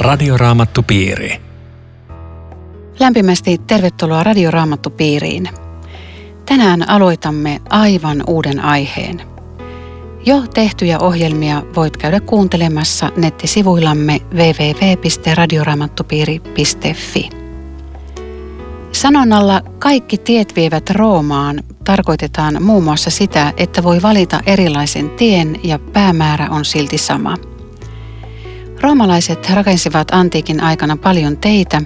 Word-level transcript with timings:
Radioraamattupiiri. 0.00 1.40
Lämpimästi 3.00 3.60
tervetuloa 3.66 4.24
Radioraamattupiiriin. 4.24 5.48
Tänään 6.46 6.88
aloitamme 6.88 7.60
aivan 7.70 8.24
uuden 8.26 8.60
aiheen. 8.60 9.22
Jo 10.26 10.42
tehtyjä 10.54 10.98
ohjelmia 10.98 11.62
voit 11.76 11.96
käydä 11.96 12.20
kuuntelemassa 12.20 13.10
nettisivuillamme 13.16 14.20
www.radioraamattupiiri.fi. 14.34 17.30
Sanonnalla 18.92 19.62
kaikki 19.78 20.18
tiet 20.18 20.56
vievät 20.56 20.90
Roomaan 20.90 21.62
tarkoitetaan 21.84 22.62
muun 22.62 22.84
muassa 22.84 23.10
sitä, 23.10 23.52
että 23.56 23.82
voi 23.82 24.02
valita 24.02 24.40
erilaisen 24.46 25.10
tien 25.10 25.60
ja 25.64 25.78
päämäärä 25.78 26.48
on 26.50 26.64
silti 26.64 26.98
sama– 26.98 27.36
Roomalaiset 28.82 29.50
rakensivat 29.50 30.08
antiikin 30.12 30.62
aikana 30.62 30.96
paljon 30.96 31.36
teitä 31.36 31.82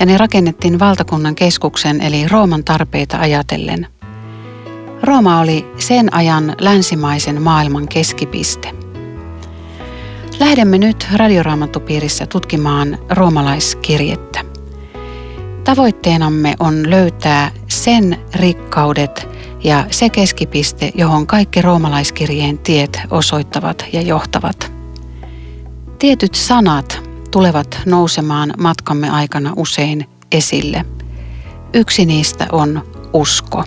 ja 0.00 0.06
ne 0.06 0.18
rakennettiin 0.18 0.78
valtakunnan 0.78 1.34
keskuksen 1.34 2.00
eli 2.00 2.28
Rooman 2.28 2.64
tarpeita 2.64 3.18
ajatellen. 3.18 3.86
Rooma 5.02 5.40
oli 5.40 5.66
sen 5.78 6.14
ajan 6.14 6.54
länsimaisen 6.60 7.42
maailman 7.42 7.88
keskipiste. 7.88 8.74
Lähdemme 10.40 10.78
nyt 10.78 11.06
radioraamattupiirissä 11.16 12.26
tutkimaan 12.26 12.98
roomalaiskirjettä. 13.10 14.40
Tavoitteenamme 15.64 16.54
on 16.60 16.90
löytää 16.90 17.50
sen 17.68 18.18
rikkaudet 18.34 19.28
ja 19.64 19.86
se 19.90 20.08
keskipiste, 20.08 20.92
johon 20.94 21.26
kaikki 21.26 21.62
roomalaiskirjeen 21.62 22.58
tiet 22.58 23.00
osoittavat 23.10 23.84
ja 23.92 24.00
johtavat– 24.02 24.73
Tietyt 25.98 26.34
sanat 26.34 27.02
tulevat 27.30 27.80
nousemaan 27.86 28.54
matkamme 28.58 29.10
aikana 29.10 29.52
usein 29.56 30.08
esille. 30.32 30.84
Yksi 31.74 32.06
niistä 32.06 32.46
on 32.52 32.86
usko. 33.12 33.64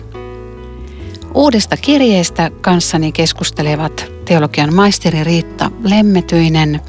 Uudesta 1.34 1.76
kirjeestä 1.76 2.50
kanssani 2.60 3.12
keskustelevat 3.12 4.06
teologian 4.24 4.74
maisteri 4.74 5.24
Riitta 5.24 5.70
Lemmetyinen 5.82 6.80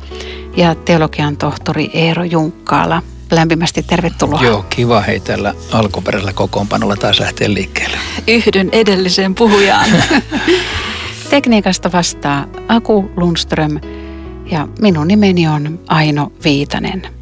ja 0.57 0.75
teologian 0.75 1.37
tohtori 1.37 1.89
Eero 1.93 2.23
Junkkaala. 2.23 3.01
Lämpimästi 3.31 3.83
tervetuloa. 3.83 4.43
Joo, 4.43 4.65
kiva 4.69 5.01
hei 5.01 5.19
tällä 5.19 5.53
alkuperällä 5.71 6.33
kokoonpanolla 6.33 6.95
taas 6.95 7.19
lähteä 7.19 7.53
liikkeelle. 7.53 7.97
Yhdyn 8.27 8.69
edelliseen 8.71 9.35
puhujaan. 9.35 9.89
Tekniikasta 11.29 11.91
vastaa 11.91 12.45
Aku 12.67 13.11
Lundström 13.17 13.79
ja 14.51 14.67
minun 14.81 15.07
nimeni 15.07 15.47
on 15.47 15.79
Aino 15.87 16.31
Viitanen. 16.43 17.19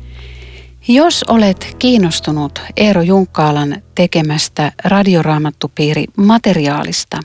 Jos 0.87 1.23
olet 1.27 1.75
kiinnostunut 1.79 2.59
Eero 2.77 3.01
Junkkaalan 3.01 3.81
tekemästä 3.95 4.71
radioraamattupiiri 4.83 6.05
materiaalista, 6.17 7.19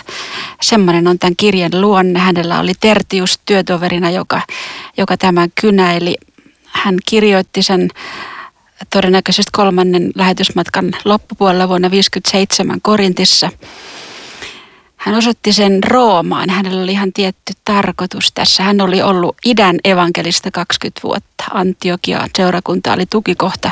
Semmoinen 0.63 1.09
on 1.09 1.19
tämän 1.19 1.37
kirjan 1.37 1.81
luonne. 1.81 2.19
Hänellä 2.19 2.61
oli 2.61 2.73
Tertius 2.81 3.41
työtoverina, 3.47 4.11
joka, 4.11 4.43
joka 4.97 5.17
tämän 5.17 5.49
kynäili. 5.61 6.15
Hän 6.67 6.97
kirjoitti 7.07 7.63
sen 7.63 7.89
todennäköisesti 8.91 9.51
kolmannen 9.53 10.11
lähetysmatkan 10.15 10.91
loppupuolella 11.05 11.69
vuonna 11.69 11.89
1957 11.89 12.81
Korintissa– 12.81 13.51
hän 15.01 15.15
osoitti 15.15 15.53
sen 15.53 15.85
Roomaan. 15.85 16.51
Hänellä 16.51 16.83
oli 16.83 16.93
ihan 16.93 17.13
tietty 17.13 17.53
tarkoitus 17.65 18.33
tässä. 18.35 18.63
Hän 18.63 18.81
oli 18.81 19.03
ollut 19.03 19.37
idän 19.45 19.79
evankelista 19.85 20.51
20 20.51 21.01
vuotta. 21.05 21.45
Antiokia 21.55 22.29
seurakunta 22.37 22.93
oli 22.93 23.07
tukikohta. 23.07 23.71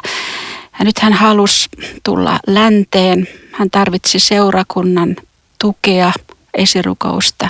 Ja 0.78 0.84
nyt 0.84 0.98
hän 0.98 1.12
halusi 1.12 1.68
tulla 2.04 2.38
länteen. 2.46 3.28
Hän 3.52 3.70
tarvitsi 3.70 4.18
seurakunnan 4.18 5.16
tukea, 5.58 6.12
esirukousta, 6.54 7.48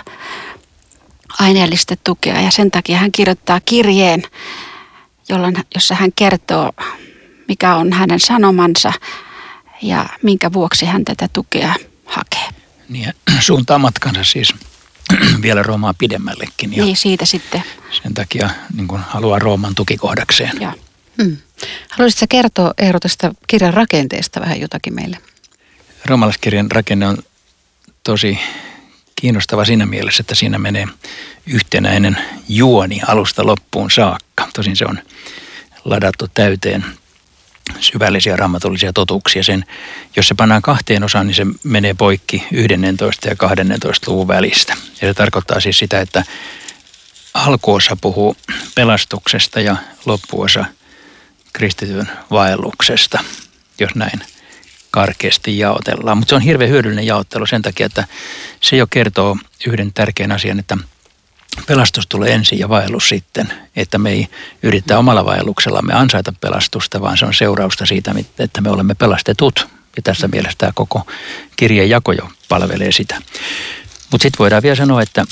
aineellista 1.40 1.94
tukea. 2.04 2.40
Ja 2.40 2.50
sen 2.50 2.70
takia 2.70 2.98
hän 2.98 3.12
kirjoittaa 3.12 3.60
kirjeen, 3.64 4.22
jolloin, 5.28 5.56
jossa 5.74 5.94
hän 5.94 6.10
kertoo, 6.16 6.72
mikä 7.48 7.74
on 7.74 7.92
hänen 7.92 8.20
sanomansa 8.20 8.92
ja 9.82 10.06
minkä 10.22 10.52
vuoksi 10.52 10.86
hän 10.86 11.04
tätä 11.04 11.28
tukea 11.32 11.74
hakee 12.04 12.57
niin 12.88 13.14
suuntaa 13.40 13.78
matkansa 13.78 14.24
siis 14.24 14.54
vielä 15.42 15.62
Roomaa 15.62 15.94
pidemmällekin. 15.94 16.76
Ja 16.76 16.84
niin, 16.84 16.96
siitä 16.96 17.24
sitten. 17.24 17.62
Sen 18.02 18.14
takia 18.14 18.50
niin 18.74 18.88
kuin 18.88 19.02
haluaa 19.08 19.38
Rooman 19.38 19.74
tukikohdakseen. 19.74 20.60
Ja. 20.60 20.74
Hmm. 21.22 21.36
Haluaisitko 21.90 22.26
kertoa 22.28 22.74
Eero 22.78 23.00
tästä 23.00 23.32
kirjan 23.46 23.74
rakenteesta 23.74 24.40
vähän 24.40 24.60
jotakin 24.60 24.94
meille? 24.94 25.18
Roomalaiskirjan 26.04 26.70
rakenne 26.70 27.06
on 27.06 27.18
tosi 28.02 28.38
kiinnostava 29.20 29.64
siinä 29.64 29.86
mielessä, 29.86 30.20
että 30.20 30.34
siinä 30.34 30.58
menee 30.58 30.86
yhtenäinen 31.46 32.18
juoni 32.48 33.00
alusta 33.06 33.46
loppuun 33.46 33.90
saakka. 33.90 34.48
Tosin 34.54 34.76
se 34.76 34.84
on 34.84 34.98
ladattu 35.84 36.28
täyteen 36.34 36.84
syvällisiä 37.80 38.36
raamatullisia 38.36 38.92
totuuksia. 38.92 39.42
Sen, 39.42 39.64
jos 40.16 40.28
se 40.28 40.34
pannaan 40.34 40.62
kahteen 40.62 41.04
osaan, 41.04 41.26
niin 41.26 41.34
se 41.34 41.46
menee 41.62 41.94
poikki 41.94 42.46
11 42.52 43.28
ja 43.28 43.36
12 43.36 44.10
luvun 44.10 44.28
välistä. 44.28 44.74
Ja 45.00 45.08
se 45.08 45.14
tarkoittaa 45.14 45.60
siis 45.60 45.78
sitä, 45.78 46.00
että 46.00 46.24
alkuosa 47.34 47.96
puhuu 48.00 48.36
pelastuksesta 48.74 49.60
ja 49.60 49.76
loppuosa 50.06 50.64
kristityn 51.52 52.08
vaelluksesta, 52.30 53.24
jos 53.80 53.94
näin 53.94 54.20
karkeasti 54.90 55.58
jaotellaan. 55.58 56.18
Mutta 56.18 56.30
se 56.30 56.34
on 56.34 56.42
hirveän 56.42 56.70
hyödyllinen 56.70 57.06
jaottelu 57.06 57.46
sen 57.46 57.62
takia, 57.62 57.86
että 57.86 58.04
se 58.60 58.76
jo 58.76 58.86
kertoo 58.86 59.36
yhden 59.66 59.92
tärkeän 59.92 60.32
asian, 60.32 60.58
että– 60.58 60.76
pelastus 61.66 62.06
tulee 62.06 62.34
ensin 62.34 62.58
ja 62.58 62.68
vaellus 62.68 63.08
sitten. 63.08 63.52
Että 63.76 63.98
me 63.98 64.10
ei 64.10 64.28
yritä 64.62 64.98
omalla 64.98 65.24
vaelluksellamme 65.24 65.94
ansaita 65.94 66.32
pelastusta, 66.40 67.00
vaan 67.00 67.18
se 67.18 67.26
on 67.26 67.34
seurausta 67.34 67.86
siitä, 67.86 68.14
että 68.38 68.60
me 68.60 68.70
olemme 68.70 68.94
pelastetut. 68.94 69.68
Ja 69.96 70.02
tässä 70.02 70.28
mielessä 70.28 70.58
tämä 70.58 70.72
koko 70.74 71.06
kirjeen 71.56 71.90
jako 71.90 72.12
jo 72.12 72.28
palvelee 72.48 72.92
sitä. 72.92 73.22
Mutta 74.10 74.22
sitten 74.22 74.38
voidaan 74.38 74.62
vielä 74.62 74.76
sanoa, 74.76 75.02
että 75.02 75.24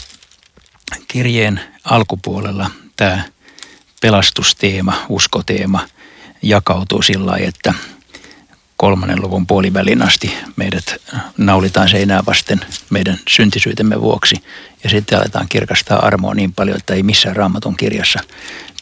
kirjeen 1.09 1.61
alkupuolella 1.85 2.71
tämä 2.97 3.23
pelastusteema, 4.01 5.07
uskoteema 5.09 5.89
jakautuu 6.43 7.03
sillä 7.03 7.27
lailla, 7.27 7.49
että– 7.49 7.75
kolmannen 8.77 9.23
luvun 9.23 9.47
puolivälin 9.47 10.03
asti 10.03 10.35
meidät 10.57 10.97
naulitaan 11.37 11.89
seinää 11.89 12.23
vasten 12.27 12.61
meidän 12.91 13.19
syntisyytemme 13.29 14.01
vuoksi. 14.01 14.37
Ja 14.85 14.91
sitten 14.91 15.19
aletaan 15.19 15.47
kirkastaa 15.49 16.07
armoa 16.07 16.35
niin 16.35 16.53
paljon, 16.53 16.77
että 16.77 16.95
ei 16.95 17.03
missään 17.03 17.37
raamatun 17.37 17.77
kirjassa 17.77 18.21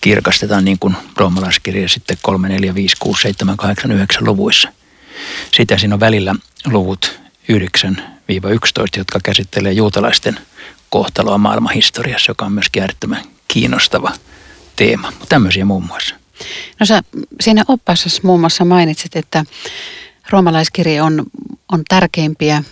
kirkastetaan 0.05 0.65
niin 0.65 0.79
kuin 0.79 0.97
roomalaiskirja 1.17 1.89
sitten 1.89 2.19
3, 2.23 2.49
4, 2.49 2.75
5, 2.75 2.97
6, 3.01 3.23
7, 3.23 3.57
8, 3.57 3.93
9 3.93 4.25
luvuissa. 4.25 4.69
Sitä 5.57 5.79
siinä 5.79 5.95
on 5.95 6.01
välillä 6.01 6.35
luvut 6.67 7.21
9-11, 7.53 7.57
jotka 8.97 9.19
käsittelee 9.23 9.73
juutalaisten 9.73 10.39
kohtaloa 10.91 11.39
maailmanhistoriassa, 11.39 12.31
joka 12.31 12.45
on 12.45 12.53
myös 12.53 12.67
äärettömän 12.81 13.23
kiinnostava 13.49 14.13
teema. 14.77 15.13
Tämmöisiä 15.29 15.65
muun 15.65 15.85
muassa. 15.85 16.24
No 16.81 16.87
sä 16.87 17.03
siinä 17.41 17.65
oppassasi 17.69 18.21
muun 18.25 18.41
muassa 18.41 18.65
mainitsit, 18.65 19.17
että 19.17 19.45
roomalaiskirja 20.31 21.05
on, 21.05 21.27
on 21.73 21.83
tärkeimpiä 21.89 22.63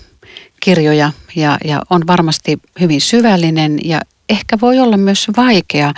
kirjoja 0.61 1.13
ja, 1.37 1.59
ja 1.65 1.83
on 1.91 2.07
varmasti 2.07 2.59
hyvin 2.81 3.01
syvällinen 3.01 3.79
ja 3.85 4.01
ehkä 4.29 4.59
voi 4.61 4.79
olla 4.79 4.97
myös 4.97 5.27
vaikea. 5.37 5.95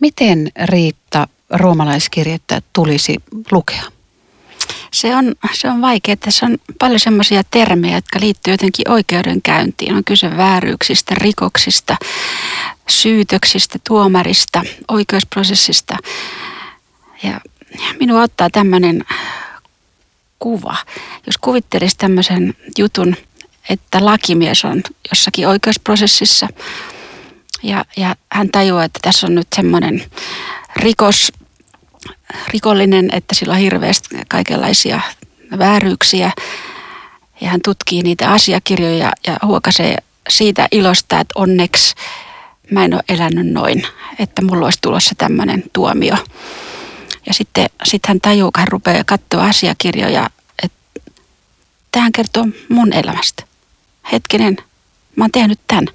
Miten 0.00 0.50
Riitta 0.64 1.28
roomalaiskirjettä 1.50 2.62
tulisi 2.72 3.16
lukea? 3.52 3.82
Se 4.92 5.16
on, 5.16 5.34
se 5.52 5.70
on 5.70 5.82
vaikea. 5.82 6.16
Tässä 6.16 6.46
on 6.46 6.58
paljon 6.78 7.00
sellaisia 7.00 7.42
termejä, 7.50 7.96
jotka 7.96 8.20
liittyy 8.20 8.52
jotenkin 8.52 8.90
oikeudenkäyntiin. 8.90 9.94
On 9.94 10.04
kyse 10.04 10.36
vääryyksistä, 10.36 11.14
rikoksista, 11.14 11.96
syytöksistä, 12.88 13.78
tuomarista, 13.88 14.62
oikeusprosessista. 14.88 15.96
Ja 17.22 17.40
minua 18.00 18.22
ottaa 18.22 18.50
tämmöinen 18.50 19.04
kuva. 20.38 20.76
Jos 21.26 21.38
kuvittelisi 21.40 21.96
tämmöisen 21.98 22.54
jutun, 22.78 23.16
että 23.68 24.04
lakimies 24.04 24.64
on 24.64 24.82
jossakin 25.10 25.48
oikeusprosessissa 25.48 26.48
ja, 27.62 27.84
ja 27.96 28.16
hän 28.32 28.48
tajuaa, 28.48 28.84
että 28.84 28.98
tässä 29.02 29.26
on 29.26 29.34
nyt 29.34 29.48
semmoinen 29.56 30.04
rikos, 30.76 31.32
rikollinen, 32.48 33.08
että 33.12 33.34
sillä 33.34 33.54
on 33.54 33.60
hirveästi 33.60 34.08
kaikenlaisia 34.28 35.00
vääryyksiä 35.58 36.32
ja 37.40 37.48
hän 37.48 37.60
tutkii 37.64 38.02
niitä 38.02 38.30
asiakirjoja 38.30 39.12
ja 39.26 39.36
huokaisee 39.42 39.96
siitä 40.28 40.68
ilosta, 40.72 41.20
että 41.20 41.32
onneksi 41.34 41.94
mä 42.70 42.84
en 42.84 42.94
ole 42.94 43.02
elänyt 43.08 43.46
noin, 43.46 43.86
että 44.18 44.42
mulla 44.42 44.64
olisi 44.64 44.78
tulossa 44.82 45.14
tämmöinen 45.18 45.64
tuomio. 45.72 46.16
Ja 47.26 47.34
sitten 47.34 47.66
sit 47.84 48.06
hän 48.06 48.20
tajuu, 48.20 48.50
hän 48.56 48.68
rupeaa 48.68 49.04
katsoa 49.06 49.44
asiakirjoja, 49.44 50.30
että 50.62 50.78
tähän 51.92 52.12
kertoo 52.12 52.46
mun 52.68 52.92
elämästä. 52.92 53.44
Hetkinen, 54.12 54.56
mä 55.16 55.24
oon 55.24 55.30
tehnyt 55.30 55.60
tämän. 55.66 55.86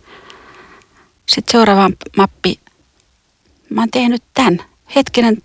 Sitten 1.30 1.52
seuraava 1.52 1.90
mappi, 2.18 2.60
mä 3.70 3.82
oon 3.82 3.92
tehnyt 3.92 4.24
tämän. 4.34 4.62
Hetkinen, 4.96 5.38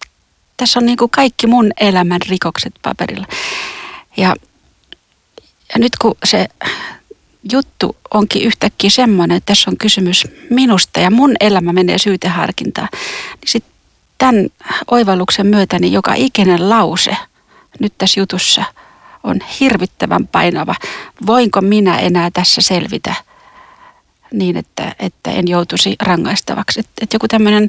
tässä 0.56 0.78
on 0.78 0.86
niin 0.86 0.98
kuin 0.98 1.10
kaikki 1.10 1.46
mun 1.46 1.72
elämän 1.80 2.20
rikokset 2.28 2.74
paperilla. 2.82 3.26
Ja, 4.16 4.36
ja 5.72 5.78
nyt 5.78 5.92
kun 6.00 6.14
se 6.24 6.48
juttu 7.52 7.96
onkin 8.14 8.42
yhtäkkiä 8.42 8.90
semmoinen, 8.90 9.36
että 9.36 9.46
tässä 9.46 9.70
on 9.70 9.76
kysymys 9.76 10.24
minusta 10.50 11.00
ja 11.00 11.10
mun 11.10 11.34
elämä 11.40 11.72
menee 11.72 11.98
syyteharkintaan, 11.98 12.88
niin 13.40 13.50
sitten 13.50 13.69
tämän 14.20 14.48
oivalluksen 14.90 15.46
myötä 15.46 15.78
niin 15.78 15.92
joka 15.92 16.14
ikinen 16.14 16.70
lause 16.70 17.16
nyt 17.80 17.92
tässä 17.98 18.20
jutussa 18.20 18.64
on 19.22 19.36
hirvittävän 19.60 20.26
painava. 20.26 20.74
Voinko 21.26 21.60
minä 21.60 21.98
enää 21.98 22.30
tässä 22.30 22.60
selvitä 22.60 23.14
niin, 24.32 24.56
että, 24.56 24.94
että 24.98 25.30
en 25.30 25.48
joutuisi 25.48 25.96
rangaistavaksi? 26.02 26.80
Että, 26.80 26.92
että 27.00 27.14
joku 27.14 27.28
tämmöinen 27.28 27.68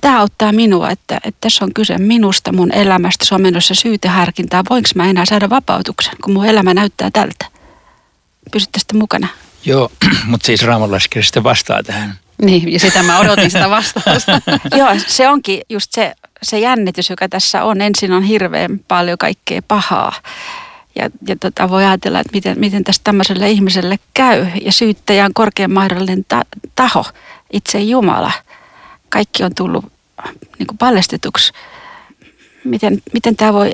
tämä 0.00 0.20
auttaa 0.20 0.52
minua, 0.52 0.90
että, 0.90 1.16
että 1.24 1.40
tässä 1.40 1.64
on 1.64 1.74
kyse 1.74 1.98
minusta, 1.98 2.52
mun 2.52 2.72
elämästä, 2.72 3.24
se 3.24 3.34
on 3.34 3.42
menossa 3.42 3.74
syyteharkintaa. 3.74 4.64
Voinko 4.70 4.88
mä 4.94 5.10
enää 5.10 5.24
saada 5.24 5.50
vapautuksen, 5.50 6.14
kun 6.24 6.34
mun 6.34 6.46
elämä 6.46 6.74
näyttää 6.74 7.10
tältä? 7.12 7.46
Pysytte 8.52 8.78
mukana. 8.94 9.28
Joo, 9.64 9.92
mutta 10.30 10.46
siis 10.46 10.62
Raamonlaskirja 10.62 11.24
sitten 11.24 11.44
vastaa 11.44 11.82
tähän. 11.82 12.18
Niin, 12.42 12.72
ja 12.72 12.80
sitä 12.80 13.02
mä 13.02 13.18
odotin 13.18 13.50
sitä 13.50 13.70
vastausta. 13.70 14.40
Joo, 14.78 14.88
se 15.06 15.28
onkin 15.28 15.60
just 15.68 15.92
se, 15.92 16.14
se 16.42 16.58
jännitys, 16.58 17.10
joka 17.10 17.28
tässä 17.28 17.64
on. 17.64 17.80
Ensin 17.80 18.12
on 18.12 18.22
hirveän 18.22 18.80
paljon 18.88 19.18
kaikkea 19.18 19.62
pahaa. 19.68 20.12
Ja, 20.96 21.10
ja 21.28 21.36
tota, 21.36 21.70
voi 21.70 21.84
ajatella, 21.84 22.20
että 22.20 22.32
miten, 22.32 22.60
miten 22.60 22.84
tästä 22.84 23.04
tämmöiselle 23.04 23.50
ihmiselle 23.50 23.98
käy. 24.14 24.46
Ja 24.62 24.72
syyttäjä 24.72 25.24
on 25.24 25.34
korkean 25.34 25.72
mahdollinen 25.72 26.24
ta- 26.28 26.44
taho, 26.74 27.04
itse 27.52 27.80
Jumala. 27.80 28.32
Kaikki 29.08 29.44
on 29.44 29.54
tullut 29.54 29.84
niin 30.58 30.66
kuin 30.66 30.78
paljastetuksi. 30.78 31.52
Miten, 32.64 33.02
miten 33.12 33.36
tämä 33.36 33.52
voi 33.52 33.72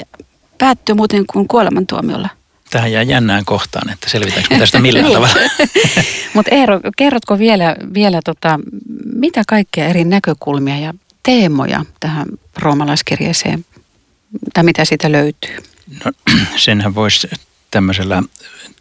päättyä 0.59 0.94
muuten 0.94 1.25
kuin 1.32 1.49
kuolemantuomiolla? 1.49 2.29
Tähän 2.73 2.93
jää 2.93 3.03
jännään 3.03 3.45
kohtaan, 3.45 3.91
että 3.91 4.11
selvitäänkö 4.11 4.59
tästä 4.59 4.81
millään 4.81 5.05
niin. 5.07 5.15
tavalla. 5.15 5.51
Mutta 6.35 6.55
Eero, 6.55 6.81
kerrotko 6.97 7.39
vielä, 7.39 7.77
vielä 7.95 8.21
tota, 8.25 8.61
mitä 9.15 9.43
kaikkea 9.49 9.87
eri 9.89 10.05
näkökulmia 10.05 10.79
ja 10.79 10.95
teemoja 11.23 11.85
tähän 12.01 12.27
roomalaiskirjeeseen, 12.59 13.65
tai 14.55 14.65
mitä 14.65 14.85
siitä 14.85 15.13
löytyy? 15.13 15.57
No 16.05 16.13
senhän 16.57 16.95
voisi 16.95 17.31
tämmöisellä 17.71 18.23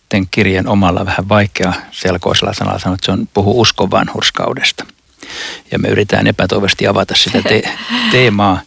tämän 0.10 0.28
kirjan 0.32 0.68
omalla 0.68 1.06
vähän 1.06 1.30
vaikea 1.30 1.74
selkoisella 1.92 2.54
sanalla 2.54 2.80
sanoa, 2.80 2.96
että 2.96 3.06
se 3.06 3.12
on 3.12 3.28
puhu 3.34 3.62
uskon 3.62 3.92
vanhurskaudesta. 3.92 4.86
Ja 5.72 5.80
me 5.80 5.88
yritetään 5.88 6.28
epätoivoisesti 6.28 6.88
avata 6.88 7.16
sitä 7.16 7.42
te- 7.42 7.62
teemaa 8.12 8.62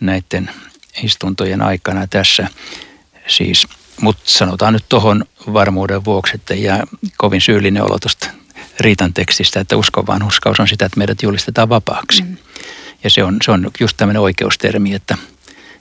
näiden 0.00 0.50
istuntojen 1.02 1.62
aikana 1.62 2.06
tässä. 2.06 2.48
Siis 3.26 3.66
mutta 4.00 4.22
sanotaan 4.26 4.72
nyt 4.72 4.84
tuohon 4.88 5.24
varmuuden 5.52 6.04
vuoksi, 6.04 6.34
että 6.34 6.54
jää 6.54 6.84
kovin 7.16 7.40
syyllinen 7.40 7.82
olo 7.82 7.98
tuosta 7.98 8.30
Riitan 8.80 9.14
tekstistä, 9.14 9.60
että 9.60 9.76
uskon 9.76 10.06
vanhuskaus 10.06 10.60
on 10.60 10.68
sitä, 10.68 10.86
että 10.86 10.98
meidät 10.98 11.22
julistetaan 11.22 11.68
vapaaksi. 11.68 12.22
Mm. 12.22 12.36
Ja 13.04 13.10
se 13.10 13.24
on, 13.24 13.36
se 13.44 13.50
on 13.50 13.70
just 13.80 13.96
tämmöinen 13.96 14.22
oikeustermi, 14.22 14.94
että 14.94 15.16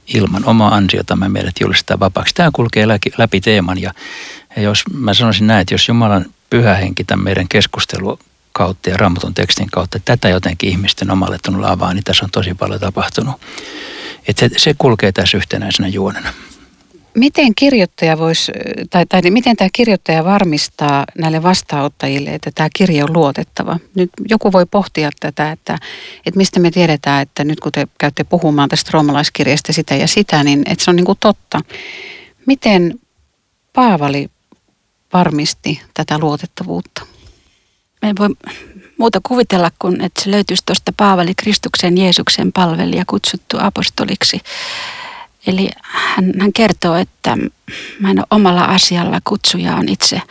ilman 0.08 0.46
omaa 0.46 0.76
ansiota 0.76 1.16
me 1.16 1.30
meidät 1.30 1.56
julistetaan 1.62 2.00
vapaaksi. 2.00 2.36
Tämä 2.36 2.50
kulkee 2.54 2.88
läpi, 2.88 3.12
läpi 3.18 3.42
teeman 3.42 3.82
ja, 3.82 3.94
ja 4.56 4.62
jos 4.62 4.84
mä 4.94 5.14
sanoisin 5.14 5.48
näin, 5.48 5.62
että 5.62 5.74
jos 5.74 5.88
Jumalan 5.88 6.26
pyhä 6.50 6.76
henki 6.76 7.04
tämän 7.04 7.24
meidän 7.24 7.48
keskustelu 7.48 8.20
kautta 8.52 8.90
ja 8.90 8.98
raamatun 8.98 9.34
tekstin 9.34 9.72
kautta 9.72 10.00
tätä 10.06 10.30
jotenkin 10.30 10.70
ihmisten 10.70 11.12
omalle 11.12 11.38
tunnulla 11.44 11.72
avaa, 11.72 11.94
niin 11.94 12.04
tässä 12.04 12.26
on 12.26 12.32
tosi 12.32 12.54
paljon 12.54 12.80
tapahtunut. 12.80 13.42
Että 14.28 14.50
se, 14.50 14.60
se 14.60 14.76
kulkee 14.78 15.12
tässä 15.12 15.38
yhtenäisenä 15.38 15.88
juonena. 15.88 16.34
Miten 17.16 17.56
kirjoittaja 17.56 18.18
voisi, 18.18 18.52
tai, 18.90 19.06
tai 19.06 19.22
miten 19.22 19.56
tämä 19.56 19.70
kirjoittaja 19.74 20.24
varmistaa 20.24 21.06
näille 21.18 21.44
vastaanottajille, 21.44 22.30
että 22.30 22.52
tämä 22.56 22.70
kirja 22.76 23.06
on 23.06 23.14
luotettava? 23.14 23.80
Nyt 23.96 24.10
joku 24.30 24.52
voi 24.52 24.66
pohtia 24.66 25.10
tätä, 25.20 25.52
että, 25.52 25.78
että 26.26 26.38
mistä 26.38 26.60
me 26.60 26.72
tiedetään, 26.72 27.22
että 27.22 27.44
nyt 27.44 27.60
kun 27.60 27.72
te 27.72 27.88
käytte 27.98 28.24
puhumaan 28.24 28.70
tästä 28.70 28.90
roomalaiskirjasta 28.94 29.74
sitä 29.74 29.96
ja 29.96 30.08
sitä, 30.08 30.44
niin 30.44 30.64
että 30.66 30.86
se 30.86 30.92
on 30.92 30.96
niin 30.96 31.06
kuin 31.06 31.18
totta. 31.20 31.60
Miten 32.46 33.00
Paavali 33.74 34.30
varmisti 35.14 35.82
tätä 35.94 36.18
luotettavuutta? 36.18 37.06
Me 38.02 38.08
ei 38.08 38.14
voi 38.20 38.30
muuta 38.98 39.20
kuvitella 39.24 39.72
kuin, 39.80 40.02
että 40.02 40.22
se 40.24 40.32
löytyisi 40.32 40.64
tuosta 40.66 40.94
Paavali 40.98 41.36
Kristuksen 41.36 41.98
Jeesuksen 41.98 42.52
palvelija 42.52 43.04
kutsuttu 43.08 43.58
apostoliksi 43.60 44.40
Eli 45.48 45.70
hän, 45.84 46.34
hän 46.40 46.54
kertoo, 46.54 46.96
että 46.96 47.38
ole 48.04 48.24
omalla 48.32 48.64
asialla 48.64 49.20
kutsuja 49.24 49.76
on 49.76 49.90
itse 49.90 50.22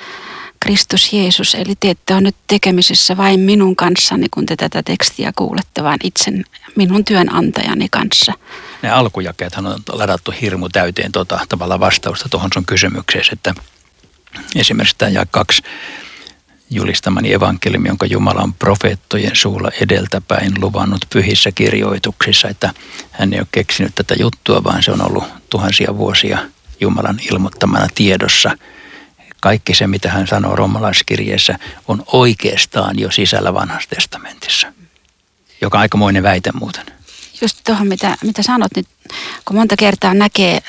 Kristus 0.61 1.13
Jeesus. 1.13 1.55
Eli 1.55 1.75
te 1.81 1.91
ette 1.91 2.15
ole 2.15 2.21
nyt 2.21 2.37
tekemisissä 2.47 3.17
vain 3.17 3.41
minun 3.41 3.77
kanssani, 3.77 4.27
kun 4.31 4.47
te 4.47 4.57
tätä 4.57 4.83
tekstiä 4.83 5.33
kuulette, 5.37 5.83
vaan 5.83 5.99
itse 6.05 6.33
minun 6.77 7.05
työnantajani 7.05 7.89
kanssa. 7.91 8.33
Ne 8.83 8.91
alkujakeethan 8.91 9.67
on 9.67 9.81
ladattu 9.89 10.35
hirmu 10.41 10.69
täyteen 10.69 11.13
tuota, 11.13 11.41
tavalla 11.49 11.81
vastausta 11.81 12.29
tuohon 12.29 12.51
sun 12.55 12.67
kysymykseen, 12.67 13.25
että 13.33 13.55
esimerkiksi 14.57 14.97
tämä 14.99 15.11
ja 15.11 15.27
kaksi 15.31 15.63
julistamani 16.75 17.33
evankeliumi, 17.33 17.89
jonka 17.89 18.07
Jumala 18.07 18.43
on 18.43 18.55
profeettojen 18.55 19.37
suulla 19.37 19.71
edeltäpäin 19.81 20.53
luvannut 20.61 21.07
pyhissä 21.13 21.53
kirjoituksissa, 21.53 22.49
että 22.49 22.71
hän 23.11 23.33
ei 23.33 23.39
ole 23.39 23.47
keksinyt 23.53 23.95
tätä 23.95 24.15
juttua, 24.19 24.65
vaan 24.65 24.83
se 24.83 24.93
on 24.93 25.07
ollut 25.07 25.25
tuhansia 25.51 25.97
vuosia 25.97 26.39
Jumalan 26.81 27.21
ilmoittamana 27.31 27.87
tiedossa. 27.95 28.57
Kaikki 29.41 29.75
se, 29.75 29.87
mitä 29.87 30.11
hän 30.11 30.27
sanoo 30.27 30.57
romalaiskirjeessä, 30.57 31.59
on 31.89 32.03
oikeastaan 32.07 32.99
jo 32.99 33.11
sisällä 33.11 33.55
vanhassa 33.55 33.91
testamentissa, 33.91 34.73
joka 35.61 35.79
on 35.79 35.83
aikamoinen 35.83 36.23
väite 36.23 36.51
muuten. 36.53 36.87
Just 37.43 37.59
tuohon, 37.67 37.87
mitä, 37.87 38.17
mitä 38.23 38.43
sanot, 38.43 38.71
niin 38.77 38.87
kun 39.45 39.57
monta 39.57 39.77
kertaa 39.77 40.15
näkee 40.15 40.63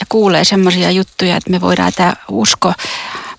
ja 0.00 0.06
kuulee 0.08 0.44
semmoisia 0.44 0.90
juttuja, 0.90 1.36
että 1.36 1.50
me 1.50 1.60
voidaan 1.60 1.92
tämä 1.96 2.14
usko 2.28 2.72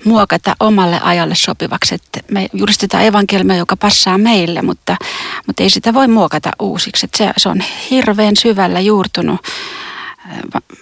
muokata 0.08 0.56
omalle 0.60 1.00
ajalle 1.04 1.36
sopivaksi. 1.36 1.96
Että 1.96 2.20
me 2.32 2.48
julistetaan 2.54 3.06
evankelmia, 3.06 3.56
joka 3.56 3.78
passaa 3.78 4.18
meille, 4.18 4.62
mutta, 4.62 4.96
mutta 5.48 5.64
ei 5.64 5.70
sitä 5.70 5.94
voi 5.94 6.08
muokata 6.08 6.52
uusiksi. 6.60 7.06
Että 7.06 7.18
se, 7.18 7.32
se 7.38 7.50
on 7.50 7.62
hirveän 7.92 8.36
syvällä 8.36 8.80
juurtunut 8.80 9.40
äh, 10.30 10.38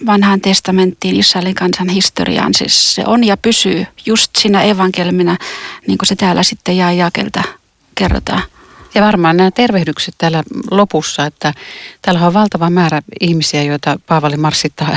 vanhaan 0.06 0.40
testamenttiin, 0.40 1.16
Israelin 1.16 1.54
kansan 1.54 1.88
historiaan. 1.88 2.54
Siis 2.54 2.94
se 2.94 3.02
on 3.06 3.24
ja 3.24 3.36
pysyy 3.36 3.86
just 4.06 4.30
siinä 4.38 4.62
evankelmina, 4.62 5.36
niin 5.86 5.98
kuin 5.98 6.06
se 6.06 6.16
täällä 6.16 6.42
sitten 6.42 6.76
jää 6.76 6.92
jakelta 6.92 7.42
kerrotaan. 7.94 8.42
Ja 8.96 9.02
varmaan 9.02 9.36
nämä 9.36 9.50
tervehdykset 9.50 10.14
täällä 10.18 10.42
lopussa, 10.70 11.26
että 11.26 11.54
täällä 12.02 12.26
on 12.26 12.34
valtava 12.34 12.70
määrä 12.70 13.02
ihmisiä, 13.20 13.62
joita 13.62 13.98
Paavali 14.06 14.36
marssittaa 14.36 14.96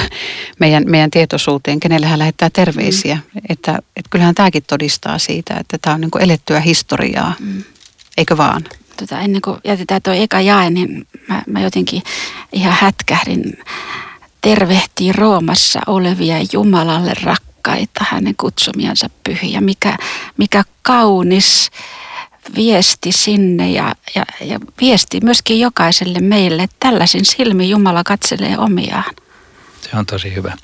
meidän, 0.59 0.83
meidän 0.87 1.11
tietoisuuteen, 1.11 1.79
kenelle 1.79 2.07
hän 2.07 2.19
lähettää 2.19 2.49
terveisiä. 2.49 3.15
Mm. 3.15 3.41
Että, 3.49 3.71
että 3.71 4.09
kyllähän 4.09 4.35
tämäkin 4.35 4.63
todistaa 4.67 5.17
siitä, 5.17 5.53
että 5.59 5.77
tämä 5.81 5.93
on 5.93 6.01
niin 6.01 6.11
kuin 6.11 6.23
elettyä 6.23 6.59
historiaa, 6.59 7.33
mm. 7.39 7.63
eikö 8.17 8.37
vaan? 8.37 8.63
Tota, 8.97 9.19
ennen 9.19 9.41
kuin 9.41 9.57
jätetään 9.63 10.01
tuo 10.01 10.13
eka 10.13 10.41
jae, 10.41 10.69
niin 10.69 11.07
mä, 11.27 11.43
mä 11.47 11.61
jotenkin 11.61 12.01
ihan 12.51 12.77
hätkähdin 12.81 13.57
tervehtii 14.41 15.11
Roomassa 15.11 15.79
olevia 15.87 16.35
Jumalalle 16.53 17.13
rakkaita, 17.23 18.05
hänen 18.09 18.35
kutsumiansa 18.37 19.09
pyhiä. 19.23 19.61
Mikä, 19.61 19.97
mikä 20.37 20.63
kaunis 20.81 21.69
viesti 22.55 23.11
sinne 23.11 23.71
ja, 23.71 23.95
ja, 24.15 24.25
ja 24.41 24.59
viesti 24.81 25.19
myöskin 25.23 25.59
jokaiselle 25.59 26.19
meille, 26.19 26.63
että 26.63 26.75
tällaisin 26.79 27.25
silmin 27.25 27.69
Jumala 27.69 28.03
katselee 28.03 28.57
omiaan. 28.57 29.15
Se 29.81 29.97
on 29.97 30.05
tosi 30.05 30.35
hyvä. 30.35 30.57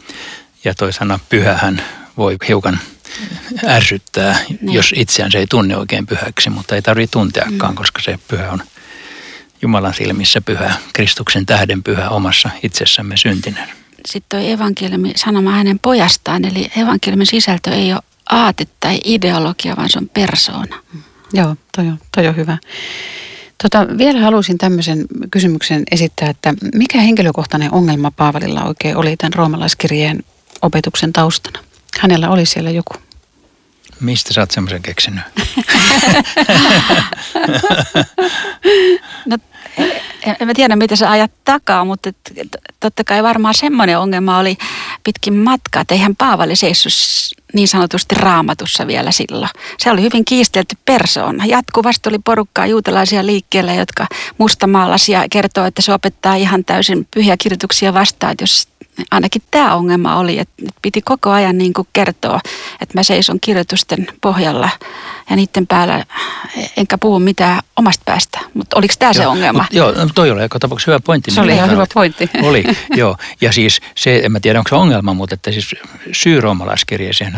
Ja 0.64 0.74
toi 0.76 0.94
sana 0.94 1.20
pyhähän 1.30 1.82
voi 2.18 2.38
hiukan 2.48 2.80
ärsyttää, 3.68 4.40
niin. 4.62 4.74
jos 4.74 4.94
itseään 4.96 5.32
se 5.32 5.38
ei 5.38 5.48
tunne 5.48 5.78
oikein 5.78 6.08
pyhäksi, 6.08 6.50
mutta 6.50 6.76
ei 6.76 6.82
tarvitse 6.82 7.12
tunteakaan, 7.12 7.74
mm. 7.74 7.76
koska 7.76 8.02
se 8.02 8.20
pyhä 8.28 8.52
on 8.52 8.64
Jumalan 9.62 9.94
silmissä 9.94 10.42
pyhä, 10.42 10.74
Kristuksen 10.94 11.46
tähden 11.46 11.84
pyhä 11.84 12.10
omassa 12.10 12.50
itsessämme 12.64 13.18
syntinen. 13.18 13.70
Sitten 14.06 14.40
tuo 14.40 14.50
evankeliumi 14.50 15.14
sanoma 15.16 15.52
hänen 15.52 15.80
pojastaan, 15.80 16.46
eli 16.46 16.72
evankeliumin 16.78 17.28
sisältö 17.28 17.72
ei 17.72 17.94
ole 17.94 18.02
aate 18.30 18.68
tai 18.80 19.00
ideologia, 19.04 19.76
vaan 19.76 19.90
se 19.90 19.98
on 19.98 20.10
persoona. 20.10 20.80
Mm. 20.94 21.04
Joo, 21.34 21.56
toi 21.76 21.88
on, 21.88 22.00
toi 22.16 22.28
on 22.28 22.36
hyvä. 22.36 22.58
Tota, 23.64 23.98
vielä 23.98 24.20
haluaisin 24.20 24.58
tämmöisen 24.58 25.06
kysymyksen 25.32 25.84
esittää, 25.92 26.30
että 26.30 26.54
mikä 26.76 26.98
henkilökohtainen 27.02 27.74
ongelma 27.74 28.12
Paavalilla 28.12 28.64
oikein 28.64 28.98
oli 28.98 29.18
tämän 29.18 29.34
roomalaiskirjeen 29.34 30.24
opetuksen 30.62 31.14
taustana? 31.14 31.60
Hänellä 32.00 32.30
oli 32.30 32.46
siellä 32.46 32.70
joku. 32.70 32.94
Mistä 34.00 34.34
sä 34.34 34.42
oot 34.42 34.52
semmoisen 34.52 34.82
keksinyt? 34.82 35.24
no, 39.26 39.38
en 40.40 40.48
mä 40.48 40.54
tiedä, 40.54 40.76
mitä 40.76 40.96
sä 40.96 41.12
ajat 41.12 41.32
takaa, 41.46 41.86
mutta 41.86 42.10
totta 42.80 43.04
kai 43.04 43.24
varmaan 43.24 43.54
semmoinen 43.54 44.00
ongelma 44.00 44.40
oli 44.40 44.58
pitkin 45.04 45.34
matkaa, 45.34 45.82
että 45.82 45.94
eihän 45.94 46.16
Paavali 46.16 46.56
seissyt 46.56 46.94
niin 47.56 47.68
sanotusti 47.68 48.16
raamatussa 48.16 48.88
vielä 48.88 49.12
silloin. 49.12 49.50
Se 49.78 49.92
oli 49.92 50.02
hyvin 50.02 50.26
kiistelty 50.26 50.76
persoona. 50.86 51.46
Jatkuvasti 51.46 52.10
oli 52.10 52.20
porukkaa 52.20 52.66
juutalaisia 52.66 53.26
liikkeellä, 53.26 53.74
jotka 53.74 54.08
mustamaalaisia 54.38 55.24
kertoo, 55.32 55.66
että 55.66 55.82
se 55.82 55.94
opettaa 55.94 56.36
ihan 56.36 56.66
täysin 56.66 57.08
pyhiä 57.14 57.38
kirjoituksia 57.38 57.94
vastaan, 57.94 58.32
että 58.32 58.44
jos 58.44 58.68
ainakin 59.12 59.42
tämä 59.52 59.76
ongelma 59.76 60.18
oli, 60.18 60.40
että 60.40 60.54
piti 60.82 61.02
koko 61.02 61.32
ajan 61.32 61.58
niin 61.58 61.74
kuin 61.74 61.88
kertoa, 61.94 62.40
että 62.82 63.00
mä 63.00 63.04
seison 63.04 63.40
kirjoitusten 63.40 64.08
pohjalla 64.22 64.70
ja 65.30 65.36
niiden 65.36 65.68
päällä, 65.68 66.06
enkä 66.78 66.98
puhu 66.98 67.20
mitään 67.20 67.60
omasta 67.76 68.02
päästä. 68.06 68.40
Mutta 68.54 68.78
oliko 68.78 68.94
tämä 69.00 69.14
se 69.14 69.28
ongelma? 69.28 69.62
Mut, 69.62 69.74
joo, 69.74 69.94
toi 70.16 70.32
oli 70.32 70.42
joka 70.42 70.60
tapauksessa 70.60 70.92
hyvä 70.92 71.00
pointti. 71.06 71.32
Se 71.32 71.42
oli 71.42 71.54
ihan 71.54 71.72
hyvä 71.72 71.88
pointti. 71.94 72.30
Oli, 72.44 72.64
joo. 72.96 73.18
Ja 73.42 73.52
siis 73.52 73.82
se, 73.96 74.22
en 74.24 74.32
mä 74.32 74.40
tiedä 74.40 74.60
onko 74.60 74.70
se 74.70 74.76
ongelma, 74.76 75.14
mutta 75.14 75.34
että 75.34 75.52
siis 75.52 75.76
syy 76.12 76.42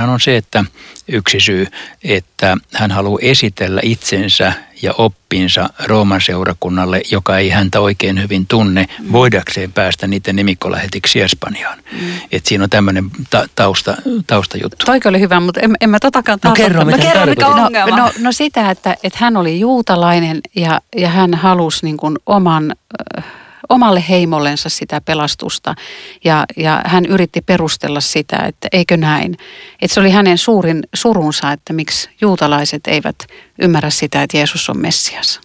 roomalaiskirjeeseen 0.08 0.10
on 0.10 0.20
se, 0.20 0.38
että 0.38 0.66
yksi 1.08 1.40
syy, 1.40 1.68
että 2.04 2.58
hän 2.74 2.92
haluaa 2.92 3.20
esitellä 3.22 3.82
itsensä 3.84 4.54
ja 4.82 4.94
oppinsa 4.98 5.70
Rooman 5.86 6.22
seurakunnalle, 6.22 7.02
joka 7.12 7.38
ei 7.38 7.50
häntä 7.50 7.80
oikein 7.80 8.22
hyvin 8.22 8.48
tunne, 8.48 8.86
mm. 9.00 9.12
voidakseen 9.12 9.72
päästä 9.72 10.08
niiden 10.08 10.36
nimikkolähetiksi 10.36 11.22
Espanjaan. 11.22 11.80
Mm. 11.92 12.08
Et 12.32 12.46
siinä 12.46 12.64
on 12.64 12.70
tämmöinen 12.70 13.10
ta- 13.30 13.48
tausta, 13.56 13.98
taustajuttu. 14.28 14.86
Toiko 14.86 15.10
oli 15.10 15.20
hyvä, 15.20 15.40
mutta 15.40 15.62
en, 15.62 15.76
en 15.82 15.90
mä 15.90 16.00
totakaan 16.00 16.40
No 16.44 16.52
kerro, 16.52 16.86
mitä 16.86 16.98
no, 16.98 17.04
kerro 17.04 17.26
mikä 17.26 17.48
on 17.48 17.60
ongelma. 17.60 17.98
No, 17.98 18.04
no, 18.04 18.12
no 18.20 18.32
sitä, 18.32 18.72
että, 18.72 18.98
että 19.04 19.20
hän 19.22 19.38
oli 19.38 19.60
juutalainen 19.60 20.40
ja, 20.56 20.82
ja 20.96 21.10
hän 21.10 21.34
halusi 21.34 21.86
niin 21.86 21.98
kuin 21.98 22.16
oman... 22.26 22.76
Äh, 23.18 23.24
omalle 23.69 24.03
heimollensa 24.09 24.69
sitä 24.69 25.01
pelastusta 25.01 25.75
ja, 26.24 26.45
ja 26.57 26.81
hän 26.86 27.05
yritti 27.05 27.41
perustella 27.41 28.01
sitä, 28.01 28.38
että 28.38 28.67
eikö 28.71 28.97
näin. 28.97 29.38
Että 29.81 29.93
se 29.93 30.00
oli 30.00 30.12
hänen 30.12 30.38
suurin 30.38 30.83
surunsa, 30.93 31.51
että 31.51 31.74
miksi 31.74 32.09
juutalaiset 32.21 32.88
eivät 32.88 33.15
ymmärrä 33.62 33.89
sitä, 33.89 34.24
että 34.24 34.38
Jeesus 34.38 34.69
on 34.69 34.77
Messias. 34.77 35.39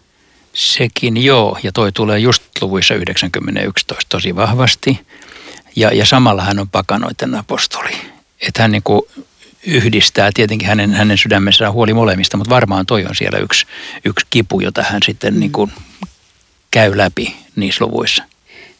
Sekin 0.53 1.23
joo, 1.23 1.57
ja 1.63 1.71
toi 1.71 1.91
tulee 1.91 2.19
just 2.19 2.43
luvuissa 2.61 2.93
91 2.93 3.85
tosi 4.09 4.35
vahvasti. 4.35 4.99
Ja, 5.75 5.93
ja 5.93 6.05
samalla 6.05 6.43
hän 6.43 6.59
on 6.59 6.69
pakanoiden 6.69 7.35
apostoli. 7.35 7.91
Että 8.47 8.61
hän 8.61 8.71
niin 8.71 8.83
kuin 8.83 9.01
yhdistää, 9.67 10.29
tietenkin 10.33 10.67
hänen, 10.67 10.93
hänen 10.93 11.17
sydämessään 11.17 11.73
huoli 11.73 11.93
molemmista, 11.93 12.37
mutta 12.37 12.55
varmaan 12.55 12.85
toi 12.85 13.05
on 13.05 13.15
siellä 13.15 13.39
yksi, 13.39 13.65
yksi 14.05 14.25
kipu, 14.29 14.59
jota 14.59 14.83
hän 14.83 15.01
sitten 15.05 15.39
niin 15.39 15.51
kuin 15.51 15.71
käy 16.73 16.97
läpi 16.97 17.35
niissä 17.55 17.85
luvuissa? 17.85 18.23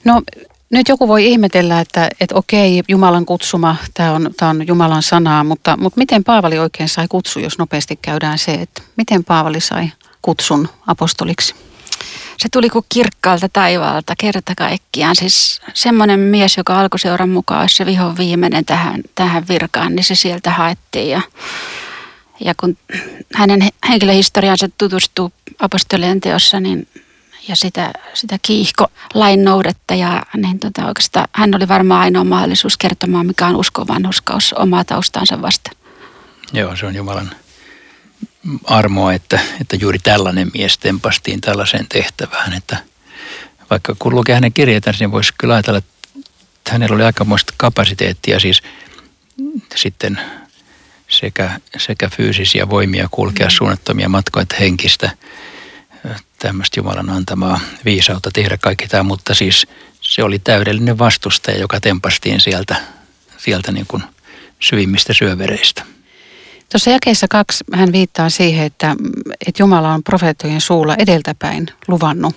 No 0.06 0.22
nyt 0.70 0.90
joku 0.90 1.08
voi 1.08 1.26
ihmetellä, 1.26 1.80
että, 1.80 2.10
että 2.20 2.36
okei, 2.36 2.84
Jumalan 2.88 3.26
kutsuma, 3.26 3.76
tämä 3.94 4.12
on, 4.12 4.30
tämä 4.38 4.50
on 4.50 4.68
Jumalan 4.68 5.04
sanaa, 5.04 5.44
mutta, 5.44 5.78
mutta 5.78 6.00
miten 6.00 6.24
Paavali 6.24 6.60
oikein 6.60 6.90
sai 6.90 7.08
kutsu, 7.10 7.40
jos 7.40 7.58
nopeasti 7.58 8.00
käydään 8.02 8.38
se, 8.38 8.52
että 8.52 8.82
miten 8.98 9.24
Paavali 9.24 9.62
sai 9.62 9.92
kutsun 10.22 10.70
apostoliksi? 10.88 11.56
Se 12.38 12.50
tuli 12.52 12.70
kuin 12.70 12.86
kirkkaalta 12.90 13.50
taivaalta 13.54 14.14
kerta 14.18 14.56
kaikkiaan. 14.58 15.16
Siis 15.16 15.62
semmoinen 15.74 16.20
mies, 16.20 16.58
joka 16.58 16.80
alkuseuran 16.80 17.30
mukaan 17.30 17.62
olisi 17.62 17.76
se 17.76 17.86
vihon 17.86 18.18
viimeinen 18.18 18.66
tähän, 18.66 19.02
tähän 19.16 19.48
virkaan, 19.48 19.96
niin 19.96 20.04
se 20.04 20.16
sieltä 20.16 20.52
haettiin. 20.52 21.10
Ja, 21.10 21.22
ja 22.40 22.54
kun 22.60 22.78
hänen 23.34 23.70
henkilöhistoriansa 23.90 24.70
tutustuu 24.78 25.32
apostolien 25.60 26.22
teossa, 26.22 26.60
niin 26.60 26.88
ja 27.48 27.56
sitä, 27.56 27.94
sitä 28.14 28.38
kiihkolain 28.42 29.44
noudattajaa, 29.44 30.26
niin 30.38 30.60
tota 30.60 30.86
oikeastaan 30.86 31.28
hän 31.32 31.56
oli 31.56 31.68
varmaan 31.68 32.02
ainoa 32.02 32.24
mahdollisuus 32.24 32.78
kertomaan, 32.78 33.26
mikä 33.26 33.48
on 33.48 33.56
uskon 33.56 33.88
vanhuskaus 33.88 34.54
omaa 34.54 34.84
taustansa 34.84 35.42
vasta. 35.42 35.72
Joo, 36.54 36.76
se 36.76 36.86
on 36.86 36.96
Jumalan 36.96 37.32
armoa, 38.64 39.14
että, 39.14 39.40
että 39.62 39.76
juuri 39.76 40.00
tällainen 40.00 40.52
mies 40.54 40.78
tempastiin 40.78 41.42
tällaiseen 41.42 41.88
tehtävään, 41.90 42.54
että 42.54 42.78
vaikka 43.70 43.96
kun 44.00 44.16
lukee 44.16 44.36
hänen 44.36 44.54
kirjeitänsä, 44.54 45.00
niin 45.00 45.12
voisi 45.12 45.34
kyllä 45.38 45.54
ajatella, 45.54 45.78
että 45.78 45.92
hänellä 46.70 46.96
oli 46.96 47.04
aikamoista 47.04 47.54
kapasiteettia 47.58 48.40
siis 48.40 48.62
sitten 49.76 50.20
sekä, 51.10 51.60
sekä 51.78 52.10
fyysisiä 52.10 52.70
voimia 52.70 53.08
kulkea 53.12 53.48
mm. 53.48 53.52
suunnattomia 53.52 54.10
matkoja 54.10 54.44
että 54.44 54.56
henkistä 54.60 55.12
tämmöistä 56.44 56.80
Jumalan 56.80 57.10
antamaa 57.10 57.60
viisautta 57.86 58.30
tehdä 58.34 58.58
kaikki 58.58 58.88
tämä, 58.88 59.04
mutta 59.04 59.34
siis 59.34 59.68
se 60.02 60.24
oli 60.24 60.40
täydellinen 60.40 60.98
vastustaja, 60.98 61.60
joka 61.60 61.80
tempastiin 61.80 62.42
sieltä, 62.42 62.76
sieltä 63.38 63.72
niin 63.72 63.86
kuin 63.88 64.04
syvimmistä 64.60 65.14
syövereistä. 65.14 65.84
Tuossa 66.72 66.90
jakeessa 66.90 67.28
kaksi 67.30 67.64
hän 67.74 67.92
viittaa 67.92 68.30
siihen, 68.30 68.66
että, 68.66 68.96
että 69.48 69.64
Jumala 69.64 69.94
on 69.94 70.04
profeettojen 70.04 70.62
suulla 70.62 70.96
edeltäpäin 70.96 71.68
luvannut 71.88 72.36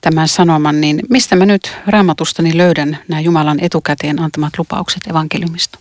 tämän 0.00 0.28
sanoman, 0.28 0.80
niin 0.80 1.00
mistä 1.10 1.36
mä 1.36 1.46
nyt 1.46 1.72
raamatustani 1.86 2.58
löydän 2.58 2.98
nämä 3.08 3.20
Jumalan 3.20 3.60
etukäteen 3.60 4.20
antamat 4.20 4.58
lupaukset 4.58 5.06
evankeliumista? 5.06 5.78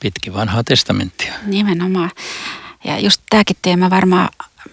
Pitkin 0.00 0.34
vanhaa 0.34 0.64
testamenttia. 0.64 1.34
Nimenomaan. 1.46 2.10
Ja 2.84 2.98
just 2.98 3.22
tämäkin 3.30 3.56
teema 3.62 3.90
varmaan 3.90 4.28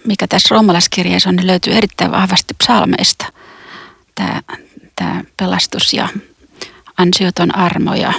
mikä 0.05 0.27
tässä 0.27 0.55
roomalaiskirjeessä 0.55 1.29
on, 1.29 1.35
niin 1.35 1.47
löytyy 1.47 1.73
erittäin 1.73 2.11
vahvasti 2.11 2.53
psalmeista. 2.53 3.25
Tämä, 4.15 4.41
tämä 4.95 5.23
pelastus 5.37 5.93
ja 5.93 6.09
ansioton 6.97 7.55
armo. 7.55 7.93
Ja, 7.95 8.13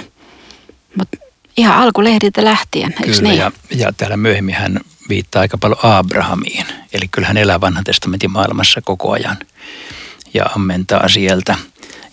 mutta 0.97 1.17
ihan 1.57 1.77
alkulehdiltä 1.77 2.43
lähtien, 2.43 2.93
Kyllä, 2.93 3.21
niin? 3.21 3.37
ja, 3.37 3.51
ja 3.75 3.91
täällä 3.97 4.17
myöhemmin 4.17 4.55
hän 4.55 4.79
viittaa 5.09 5.41
aika 5.41 5.57
paljon 5.57 5.79
Abrahamiin. 5.83 6.65
Eli 6.93 7.07
kyllä 7.07 7.27
hän 7.27 7.37
elää 7.37 7.61
vanhan 7.61 7.83
testamentin 7.83 8.31
maailmassa 8.31 8.81
koko 8.81 9.11
ajan 9.11 9.37
ja 10.33 10.45
ammentaa 10.55 11.09
sieltä. 11.09 11.55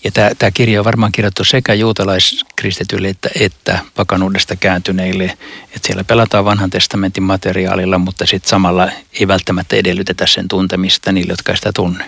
Ja 0.04 0.10
tämä, 0.10 0.30
tämä 0.38 0.50
kirja 0.50 0.80
on 0.80 0.84
varmaan 0.84 1.12
kirjoittu 1.12 1.44
sekä 1.44 1.74
juutalaiskristityille 1.74 3.08
että, 3.08 3.28
että 3.40 3.78
pakanuudesta 3.94 4.56
kääntyneille. 4.56 5.24
Että 5.64 5.80
siellä 5.82 6.04
pelataan 6.04 6.44
vanhan 6.44 6.70
testamentin 6.70 7.22
materiaalilla, 7.22 7.98
mutta 7.98 8.26
sitten 8.26 8.50
samalla 8.50 8.88
ei 9.20 9.28
välttämättä 9.28 9.76
edellytetä 9.76 10.26
sen 10.26 10.48
tuntemista 10.48 11.12
niille, 11.12 11.32
jotka 11.32 11.56
sitä 11.56 11.70
tunne. 11.74 12.04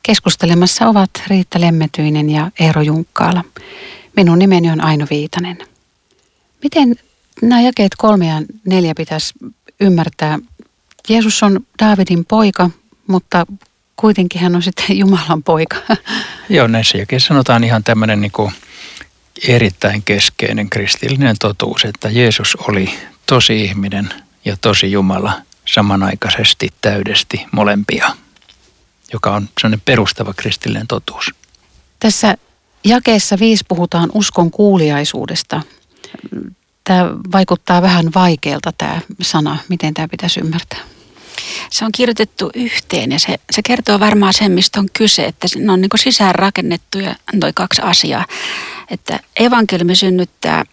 Keskustelemassa 0.03 0.89
ovat 0.89 1.11
Riitta 1.27 1.61
Lemmetyinen 1.61 2.31
ja 2.31 2.51
Eero 2.61 2.83
Junkkaala. 2.83 3.45
Minun 4.17 4.39
nimeni 4.39 4.71
on 4.71 4.81
Aino 4.81 5.07
Viitanen. 5.11 5.59
Miten 6.63 6.95
nämä 7.43 7.61
jakeet 7.61 7.93
kolme 7.99 8.27
ja 8.27 8.43
neljä 8.67 8.95
pitäisi 8.97 9.35
ymmärtää? 9.81 10.39
Jeesus 11.09 11.43
on 11.43 11.61
Daavidin 11.83 12.25
poika, 12.25 12.71
mutta 13.07 13.47
kuitenkin 13.97 14.41
hän 14.41 14.57
on 14.57 14.63
sitten 14.63 14.99
Jumalan 14.99 15.43
poika. 15.43 15.77
Joo, 16.49 16.67
näissä 16.67 16.99
jakeissa 16.99 17.29
sanotaan 17.29 17.65
ihan 17.65 17.85
tämmöinen 17.85 18.21
niin 18.21 18.33
kuin 18.33 18.53
erittäin 19.49 20.03
keskeinen 20.03 20.71
kristillinen 20.71 21.37
totuus, 21.41 21.85
että 21.85 22.11
Jeesus 22.11 22.57
oli 22.57 22.95
tosi 23.27 23.65
ihminen 23.65 24.09
ja 24.45 24.57
tosi 24.57 24.93
Jumala– 24.93 25.33
samanaikaisesti 25.65 26.69
täydesti 26.81 27.47
molempia, 27.53 28.11
joka 29.13 29.35
on 29.35 29.49
sellainen 29.61 29.83
perustava 29.85 30.35
kristillinen 30.35 30.87
totuus. 30.87 31.35
Tässä 32.01 32.37
Jakeessa 32.85 33.39
viisi 33.39 33.65
puhutaan 33.69 34.11
uskon 34.15 34.51
kuuliaisuudesta. 34.51 35.61
Tämä 36.85 37.11
vaikuttaa 37.33 37.83
vähän 37.83 38.07
vaikealta 38.15 38.73
tämä 38.79 39.01
sana. 39.21 39.59
Miten 39.69 39.95
tämä 39.95 40.09
pitäisi 40.09 40.41
ymmärtää? 40.41 40.79
Se 41.71 41.85
on 41.85 41.93
kirjoitettu 41.93 42.51
yhteen 42.55 43.13
ja 43.13 43.19
se, 43.19 43.39
se 43.51 43.63
kertoo 43.63 44.01
varmaan 44.01 44.35
sen, 44.35 44.53
mistä 44.53 44.81
on 44.81 44.89
kyse, 44.93 45.25
että 45.25 45.47
ne 45.57 45.73
on 45.73 45.81
niin 45.81 45.91
sisään 45.97 46.35
rakennettuja 46.35 47.17
noin 47.33 47.55
kaksi 47.55 47.83
asiaa. 47.83 48.27
Että 48.91 49.21
evankeliumi 49.37 49.97
synnyttää 49.97 50.65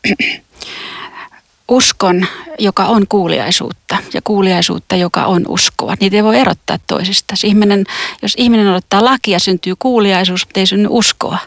uskon, 1.70 2.28
joka 2.60 2.86
on 2.86 3.06
kuuliaisuutta 3.10 3.98
ja 4.14 4.22
kuuliaisuutta, 4.24 4.96
joka 4.96 5.26
on 5.26 5.46
uskoa. 5.48 5.96
Niitä 6.00 6.16
ei 6.16 6.24
voi 6.24 6.38
erottaa 6.38 6.78
toisistaan. 6.88 7.38
Ihminen, 7.44 7.86
jos 8.22 8.34
ihminen 8.38 8.68
odottaa 8.68 9.06
lakia, 9.06 9.40
syntyy 9.40 9.74
kuuliaisuus, 9.80 10.46
mutta 10.46 10.60
ei 10.60 10.66
synny 10.66 10.88
uskoa. 10.92 11.38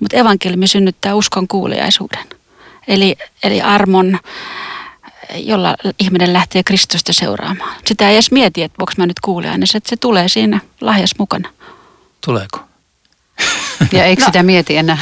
Mutta 0.00 0.16
evankeliumi 0.16 0.66
synnyttää 0.66 1.14
uskon 1.14 1.48
kuuliaisuuden. 1.48 2.24
Eli, 2.88 3.16
eli 3.42 3.62
armon, 3.62 4.18
jolla 5.34 5.76
ihminen 5.98 6.32
lähtee 6.32 6.62
Kristusta 6.62 7.12
seuraamaan. 7.12 7.76
Sitä 7.86 8.08
ei 8.08 8.14
edes 8.14 8.30
mieti, 8.30 8.62
että 8.62 8.78
voiko 8.78 8.92
mä 8.96 9.06
nyt 9.06 9.20
kuulia, 9.20 9.58
niin 9.58 9.68
se, 9.68 9.80
se 9.86 9.96
tulee 9.96 10.28
siinä 10.28 10.60
lahjas 10.80 11.14
mukana. 11.18 11.48
Tuleeko? 12.24 12.60
Ja 13.92 14.04
eikö 14.04 14.22
no, 14.22 14.26
sitä 14.26 14.42
mieti 14.42 14.76
enää? 14.76 14.98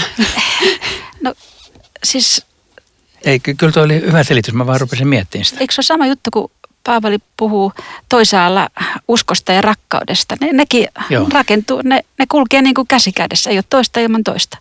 No 1.23 1.35
siis 2.05 2.47
ei, 3.25 3.41
kyllä 3.41 3.73
tuo 3.73 3.83
oli 3.83 4.01
hyvä 4.01 4.23
selitys. 4.23 4.55
Mä 4.55 4.67
vaan 4.67 4.81
rupesin 4.81 5.09
miettimään 5.09 5.45
sitä. 5.45 5.61
Eikö 5.61 5.75
se 5.75 5.79
ole 5.81 5.85
sama 5.85 6.07
juttu, 6.07 6.31
kun 6.33 6.51
Paavali 6.85 7.19
puhuu 7.37 7.73
toisaalla 8.09 8.69
uskosta 9.09 9.53
ja 9.53 9.61
rakkaudesta? 9.63 10.37
Ne, 10.41 10.53
nekin 10.53 10.89
Joo. 11.11 11.27
rakentuu, 11.33 11.81
ne, 11.85 12.05
ne 12.19 12.27
kulkee 12.29 12.63
niin 12.63 12.75
kuin 12.75 12.89
käsikädessä, 12.89 13.51
ei 13.51 13.57
ole 13.57 13.65
toista 13.71 14.01
ilman 14.01 14.25
toista. 14.25 14.59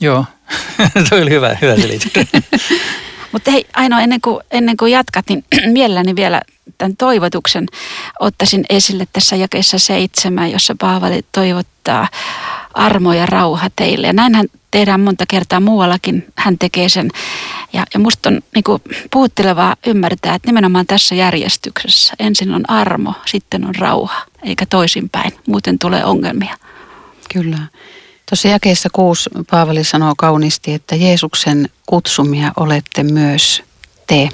Joo, 0.00 0.24
tuo 1.08 1.18
oli 1.18 1.30
hyvä, 1.30 1.56
hyvä 1.62 1.76
selitys. 1.76 2.12
Mutta 3.32 3.50
hei, 3.50 3.66
ainoa 3.74 4.00
ennen 4.00 4.20
kuin, 4.20 4.40
ennen 4.50 4.76
kuin 4.76 4.92
jatkat, 4.92 5.24
niin 5.28 5.44
mielelläni 5.72 6.16
vielä 6.16 6.42
tämän 6.78 6.96
toivotuksen 6.96 7.66
ottaisin 8.20 8.64
esille 8.70 9.06
tässä 9.12 9.36
jakeessa 9.36 9.78
seitsemän, 9.78 10.50
jossa 10.50 10.74
Paavali 10.80 11.20
toivottaa 11.32 12.08
armo 12.74 13.12
ja 13.12 13.26
rauha 13.26 13.70
teille. 13.76 14.06
Ja 14.06 14.12
näinhän 14.12 14.46
tehdään 14.70 15.00
monta 15.00 15.24
kertaa 15.28 15.60
muuallakin, 15.60 16.26
hän 16.36 16.58
tekee 16.58 16.88
sen. 16.88 17.10
Ja, 17.72 17.84
ja 17.94 18.00
musta 18.00 18.28
on 18.28 18.40
niin 18.54 18.64
kuin, 18.64 18.82
puhuttelevaa 19.10 19.76
ymmärtää, 19.86 20.34
että 20.34 20.48
nimenomaan 20.48 20.86
tässä 20.86 21.14
järjestyksessä 21.14 22.14
ensin 22.18 22.54
on 22.54 22.70
armo, 22.70 23.14
sitten 23.26 23.64
on 23.64 23.74
rauha, 23.74 24.22
eikä 24.42 24.66
toisinpäin. 24.66 25.32
Muuten 25.46 25.78
tulee 25.78 26.04
ongelmia. 26.04 26.56
Kyllä. 27.32 27.58
Tuossa 28.30 28.48
jakeessa 28.48 28.88
kuusi 28.92 29.30
Paavali 29.50 29.84
sanoo 29.84 30.14
kauniisti, 30.16 30.74
että 30.74 30.96
Jeesuksen 30.96 31.68
kutsumia 31.86 32.52
olette 32.56 33.02
myös 33.02 33.62
te. 34.06 34.28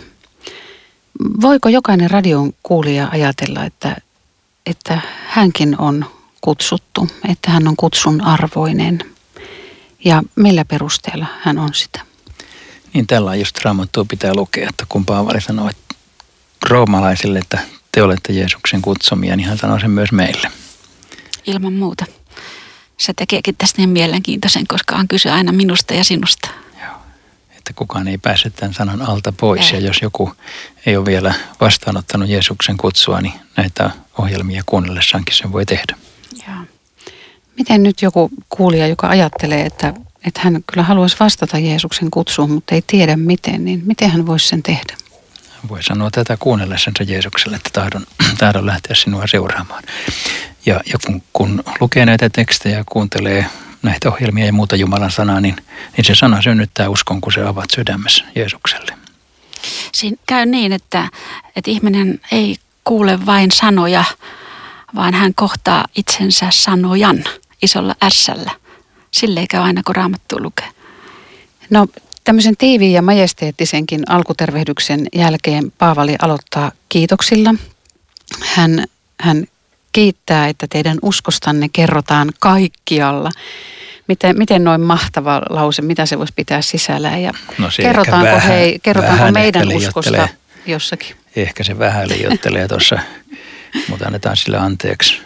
Voiko 1.41 1.69
jokainen 1.69 2.11
radion 2.11 2.53
kuulija 2.63 3.09
ajatella, 3.13 3.65
että, 3.65 3.97
että 4.67 5.01
hänkin 5.27 5.81
on 5.81 6.05
kutsuttu, 6.41 7.09
että 7.29 7.51
hän 7.51 7.69
on 7.69 7.77
kutsun 7.77 8.21
arvoinen 8.21 8.99
ja 10.05 10.23
millä 10.37 10.65
perusteella 10.65 11.27
hän 11.41 11.59
on 11.59 11.75
sitä? 11.75 12.01
Niin 12.95 13.07
tällä 13.07 13.35
just 13.35 13.59
raamattua 13.65 14.05
pitää 14.09 14.35
lukea, 14.35 14.69
että 14.69 14.87
kun 14.89 15.07
Paavali 15.07 15.41
sanoi 15.41 15.71
että 15.71 15.95
roomalaisille, 16.69 17.39
että 17.39 17.59
te 17.93 18.03
olette 18.03 18.33
Jeesuksen 18.33 18.83
kutsumia, 18.83 19.37
niin 19.37 19.49
hän 19.49 19.59
sanoi 19.59 19.81
sen 19.81 19.91
myös 19.91 20.13
meille. 20.13 20.51
Ilman 21.47 21.73
muuta. 21.73 22.05
Se 22.97 23.13
tekeekin 23.13 23.57
tästä 23.57 23.79
niin 23.79 23.89
mielenkiintoisen, 23.89 24.67
koska 24.67 24.97
on 24.97 25.09
kyse 25.09 25.31
aina 25.31 25.53
minusta 25.53 25.95
ja 25.95 26.05
sinusta. 26.05 26.49
Joo. 26.81 26.97
Että 27.51 27.73
kukaan 27.77 28.09
ei 28.09 28.19
pääse 28.19 28.51
tämän 28.51 28.75
sanan 28.75 29.03
alta 29.03 29.33
pois. 29.33 29.73
Ei. 29.73 29.73
Ja 29.73 29.87
jos 29.87 30.03
joku 30.03 30.33
ei 30.87 30.97
ole 30.97 31.07
vielä 31.07 31.35
vastaanottanut 31.61 32.29
Jeesuksen 32.29 32.77
kutsua, 32.77 33.21
niin 33.21 33.35
näitä 33.57 33.91
ohjelmia 34.19 34.63
kuunnellessaankin 34.67 35.35
sen 35.37 35.53
voi 35.53 35.67
tehdä. 35.67 35.97
Joo. 36.49 36.57
Miten 37.57 37.83
nyt 37.83 38.03
joku 38.03 38.31
kuulija, 38.49 38.87
joka 38.87 39.09
ajattelee, 39.09 39.67
että, 39.67 39.95
että 40.27 40.41
hän 40.45 40.65
kyllä 40.73 40.83
haluaisi 40.83 41.17
vastata 41.21 41.59
Jeesuksen 41.59 42.11
kutsuun, 42.11 42.51
mutta 42.51 42.75
ei 42.75 42.83
tiedä 42.87 43.17
miten, 43.17 43.65
niin 43.65 43.83
miten 43.87 44.11
hän 44.11 44.27
voisi 44.27 44.49
sen 44.49 44.63
tehdä? 44.63 44.97
Voi 45.69 45.83
sanoa 45.83 46.11
tätä 46.11 46.37
kuunnellessansa 46.37 47.03
Jeesukselle, 47.03 47.57
että 47.57 47.71
tahdon, 47.73 48.07
tahdon 48.39 48.67
lähteä 48.67 48.95
sinua 48.95 49.27
seuraamaan. 49.27 49.83
Ja, 50.67 50.81
ja 50.93 50.99
kun, 51.07 51.23
kun 51.33 51.63
lukee 51.81 52.07
näitä 52.07 52.31
tekstejä 52.31 52.79
ja 52.79 52.85
kuuntelee 52.87 53.47
näitä 53.83 54.09
ohjelmia 54.09 54.47
ja 54.47 54.53
muuta 54.53 54.77
Jumalan 54.77 55.11
sanaa, 55.11 55.41
niin, 55.41 55.57
niin 55.97 56.05
se 56.05 56.15
sana 56.15 56.43
synnyttää 56.43 56.89
uskon, 56.89 57.21
kun 57.21 57.33
se 57.33 57.43
avaat 57.43 57.71
sydämessä 57.71 58.25
Jeesukselle. 58.35 58.93
Siinä 59.93 60.17
käy 60.27 60.47
niin, 60.47 60.73
että, 60.73 61.09
että 61.57 61.71
ihminen 61.71 62.21
ei 62.33 62.57
kuule 62.85 63.27
vain 63.27 63.51
sanoja, 63.51 64.05
vaan 64.95 65.15
hän 65.15 65.35
kohtaa 65.35 65.85
itsensä 65.97 66.47
sanojan 66.51 67.25
isolla 67.63 67.95
ässällä. 68.03 68.51
Sille 69.15 69.45
käy 69.51 69.61
aina, 69.61 69.83
kun 69.87 69.97
raamattu 69.97 70.43
lukee. 70.43 70.69
No 71.71 71.87
tämmöisen 72.25 72.57
tiiviin 72.57 72.93
ja 72.93 73.03
majesteettisenkin 73.03 74.03
alkutervehdyksen 74.09 75.07
jälkeen 75.15 75.73
Paavali 75.79 76.17
aloittaa 76.23 76.73
kiitoksilla. 76.89 77.55
Hän, 78.41 78.85
hän 79.21 79.45
kiittää, 79.93 80.49
että 80.49 80.67
teidän 80.71 80.99
uskostanne 81.03 81.69
kerrotaan 81.73 82.31
kaikkialla. 82.41 83.31
Miten, 84.09 84.39
miten 84.39 84.65
noin 84.65 84.81
mahtava 84.81 85.43
lause, 85.51 85.83
mitä 85.83 86.07
se 86.07 86.19
voisi 86.19 86.33
pitää 86.37 86.63
sisällään 86.63 87.23
ja 87.23 87.33
no 87.59 87.69
kerrotaanko, 87.77 88.27
vähän, 88.27 88.53
hei, 88.53 88.79
kerrotaanko 88.83 89.33
meidän 89.33 89.69
uskosta 89.77 90.29
jossakin? 90.67 91.17
Ehkä 91.37 91.65
se 91.65 91.79
vähän 91.79 92.09
liioittelee 92.09 92.69
tuossa 92.69 92.99
mutta 93.89 94.07
annetaan 94.07 94.37
sille 94.37 94.57
anteeksi. 94.57 95.23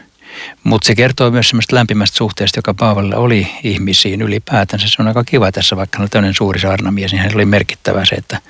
Mutta 0.65 0.87
se 0.87 0.95
kertoo 0.95 1.31
myös 1.31 1.49
semmoista 1.49 1.77
lämpimästä 1.77 2.17
suhteesta, 2.17 2.59
joka 2.59 2.75
Paavalilla 2.75 3.17
oli 3.17 3.49
ihmisiin 3.63 4.23
ylipäätänsä. 4.23 4.89
Se 4.89 5.03
on 5.03 5.09
aika 5.09 5.25
kiva 5.25 5.53
tässä, 5.53 5.77
vaikka 5.77 5.99
hän 5.99 6.03
oli 6.03 6.09
tämmöinen 6.09 6.35
suuri 6.35 6.61
saarnamies, 6.61 7.13
niin 7.13 7.23
hän 7.23 7.35
oli 7.35 7.45
merkittävä 7.45 8.05
se, 8.05 8.15
että, 8.15 8.41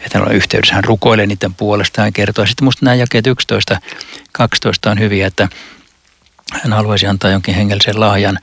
että 0.00 0.18
hän 0.18 0.28
on 0.28 0.34
yhteydessä. 0.34 0.74
Hän 0.74 0.84
rukoilee 0.84 1.26
niiden 1.26 1.54
puolesta, 1.54 2.02
hän 2.02 2.12
kertoo. 2.12 2.46
Sitten 2.46 2.64
musta 2.64 2.84
nämä 2.84 2.94
jakeet 2.94 3.26
11, 3.26 3.80
12 4.32 4.90
on 4.90 4.98
hyviä, 4.98 5.26
että 5.26 5.48
hän 6.52 6.72
haluaisi 6.72 7.06
antaa 7.06 7.30
jonkin 7.30 7.54
hengellisen 7.54 8.00
lahjan 8.00 8.38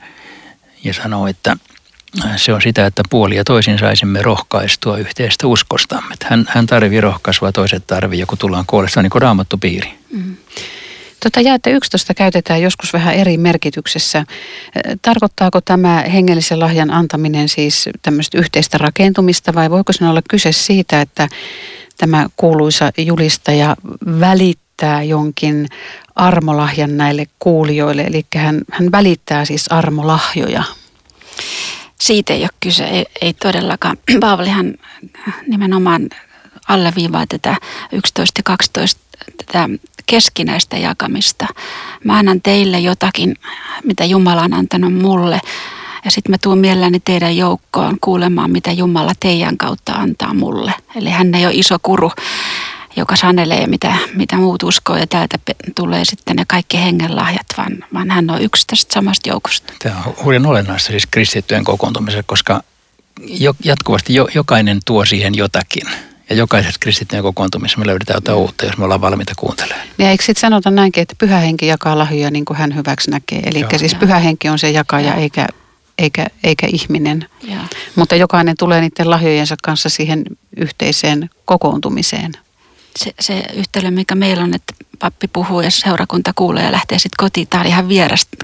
ja 0.84 0.94
sanoo, 0.94 1.26
että 1.26 1.56
se 2.36 2.52
on 2.52 2.62
sitä, 2.62 2.86
että 2.86 3.02
puoli 3.10 3.36
ja 3.36 3.44
toisin 3.44 3.78
saisimme 3.78 4.22
rohkaistua 4.22 4.98
yhteistä 4.98 5.46
uskostamme. 5.46 6.14
Hän, 6.24 6.44
hän 6.48 6.66
tarvii 6.66 7.00
rohkaisua, 7.00 7.52
toiset 7.52 7.86
tarvii, 7.86 8.20
joku 8.20 8.36
tullaan 8.36 8.64
on 8.72 9.02
niin 9.02 9.10
kuin 9.10 9.22
raamattupiiri. 9.22 9.94
Mm. 10.10 10.36
Tota 11.24 11.40
jaetta 11.40 11.70
11 11.70 12.14
käytetään 12.14 12.62
joskus 12.62 12.92
vähän 12.92 13.14
eri 13.14 13.36
merkityksessä. 13.36 14.24
Tarkoittaako 15.02 15.60
tämä 15.60 16.04
hengellisen 16.12 16.60
lahjan 16.60 16.90
antaminen 16.90 17.48
siis 17.48 17.88
tämmöistä 18.02 18.38
yhteistä 18.38 18.78
rakentumista 18.78 19.54
vai 19.54 19.70
voiko 19.70 19.92
se 19.92 20.08
olla 20.08 20.22
kyse 20.30 20.52
siitä, 20.52 21.00
että 21.00 21.28
tämä 21.96 22.26
kuuluisa 22.36 22.90
julistaja 22.98 23.76
välittää 24.20 25.02
jonkin 25.02 25.68
armolahjan 26.16 26.96
näille 26.96 27.26
kuulijoille, 27.38 28.02
eli 28.02 28.26
hän, 28.36 28.60
hän 28.70 28.92
välittää 28.92 29.44
siis 29.44 29.72
armolahjoja? 29.72 30.62
Siitä 32.00 32.32
ei 32.32 32.40
ole 32.40 32.48
kyse, 32.60 32.84
ei, 32.84 33.06
ei 33.20 33.32
todellakaan. 33.32 33.96
Paavalihan 34.20 34.74
nimenomaan 35.46 36.08
alleviivaa 36.68 37.26
tätä 37.26 37.56
11 37.92 38.38
ja 38.38 38.42
12 38.42 39.00
tätä 39.46 39.68
keskinäistä 40.06 40.76
jakamista. 40.76 41.46
Mä 42.04 42.18
annan 42.18 42.42
teille 42.42 42.78
jotakin, 42.80 43.36
mitä 43.84 44.04
Jumala 44.04 44.42
on 44.42 44.54
antanut 44.54 44.94
mulle. 44.94 45.40
Ja 46.04 46.10
sitten 46.10 46.30
mä 46.30 46.36
tuun 46.42 46.58
mielelläni 46.58 47.00
teidän 47.00 47.36
joukkoon 47.36 47.96
kuulemaan, 48.00 48.50
mitä 48.50 48.72
Jumala 48.72 49.12
teidän 49.20 49.56
kautta 49.56 49.92
antaa 49.92 50.34
mulle. 50.34 50.72
Eli 50.96 51.10
hän 51.10 51.34
ei 51.34 51.46
ole 51.46 51.54
iso 51.54 51.76
kuru, 51.82 52.12
joka 52.96 53.16
sanelee, 53.16 53.66
mitä, 53.66 53.96
mitä 54.14 54.36
muut 54.36 54.62
uskoo 54.62 54.96
ja 54.96 55.06
täältä 55.06 55.38
tulee 55.74 56.04
sitten 56.04 56.36
ne 56.36 56.44
kaikki 56.48 56.78
hengenlahjat, 56.78 57.46
vaan, 57.56 57.84
vaan 57.94 58.10
hän 58.10 58.30
on 58.30 58.42
yksi 58.42 58.66
tästä 58.66 58.94
samasta 58.94 59.28
joukosta. 59.28 59.72
Tämä 59.82 60.02
on 60.06 60.14
hurjan 60.24 60.46
olennaista 60.46 60.86
siis 60.86 61.06
kristittyjen 61.10 61.64
kokoontumisessa, 61.64 62.22
koska 62.26 62.62
jo, 63.20 63.54
jatkuvasti 63.64 64.14
jo, 64.14 64.28
jokainen 64.34 64.80
tuo 64.84 65.04
siihen 65.04 65.34
jotakin– 65.34 65.88
ja 66.30 66.36
jokaisessa 66.36 66.78
kristittyjen 66.80 67.22
kokoontumissa 67.22 67.78
me 67.78 67.86
löydetään 67.86 68.16
jotain 68.16 68.38
uutta, 68.38 68.66
jos 68.66 68.78
me 68.78 68.84
ollaan 68.84 69.00
valmiita 69.00 69.32
kuuntelemaan. 69.36 69.86
Ja 69.98 70.10
eikö 70.10 70.24
sitten 70.24 70.40
sanota 70.40 70.70
näinkin, 70.70 71.02
että 71.02 71.14
pyhä 71.18 71.38
henki 71.38 71.66
jakaa 71.66 71.98
lahjoja 71.98 72.30
niin 72.30 72.44
kuin 72.44 72.56
hän 72.56 72.74
hyväksi 72.74 73.10
näkee. 73.10 73.42
Eli 73.44 73.60
Joo. 73.60 73.70
siis 73.76 73.94
pyhä 73.94 74.18
henki 74.18 74.48
on 74.48 74.58
se 74.58 74.70
jakaja 74.70 75.14
eikä, 75.14 75.46
eikä, 75.98 76.26
eikä 76.44 76.66
ihminen. 76.72 77.28
Ja. 77.42 77.58
Mutta 77.96 78.16
jokainen 78.16 78.56
tulee 78.58 78.80
niiden 78.80 79.10
lahjojensa 79.10 79.54
kanssa 79.62 79.88
siihen 79.88 80.24
yhteiseen 80.56 81.30
kokoontumiseen. 81.44 82.32
Se, 82.98 83.14
se 83.20 83.42
yhtälö, 83.54 83.90
mikä 83.90 84.14
meillä 84.14 84.44
on, 84.44 84.54
että 84.54 84.74
pappi 84.98 85.28
puhuu 85.28 85.60
ja 85.60 85.70
seurakunta 85.70 86.32
kuulee 86.34 86.64
ja 86.64 86.72
lähtee 86.72 86.98
sitten 86.98 87.24
kotiin. 87.24 87.48
Tämä 87.48 87.60
oli 87.60 87.68
ihan 87.68 87.88
vierasta, 87.88 88.36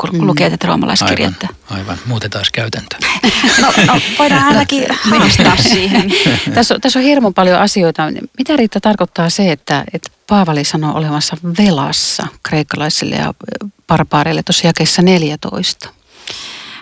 kun 0.00 0.10
mm. 0.12 0.26
lukee 0.26 0.50
tätä 0.50 0.66
roomalaiskirjettä. 0.66 1.48
Aivan, 1.70 1.80
aivan. 1.80 1.98
muutetaan 2.06 2.44
käytäntö. 2.52 2.96
no, 3.60 3.72
no, 3.86 4.00
voidaan 4.18 4.44
ainakin 4.44 4.86
haastaa 5.10 5.56
siihen. 5.72 6.12
tässä, 6.54 6.74
on, 6.74 6.80
tässä 6.80 6.98
on 6.98 7.04
hirmu 7.04 7.32
paljon 7.32 7.60
asioita. 7.60 8.02
Mitä 8.38 8.56
Riitta 8.56 8.80
tarkoittaa 8.80 9.30
se, 9.30 9.52
että, 9.52 9.84
että 9.92 10.10
Paavali 10.26 10.64
sanoo 10.64 10.96
olemassa 10.96 11.36
velassa 11.58 12.26
kreikkalaisille 12.42 13.16
ja 13.16 13.34
barbaareille 13.86 14.42
tuossa 14.42 14.66
jakeessa 14.66 15.02
14? 15.02 15.88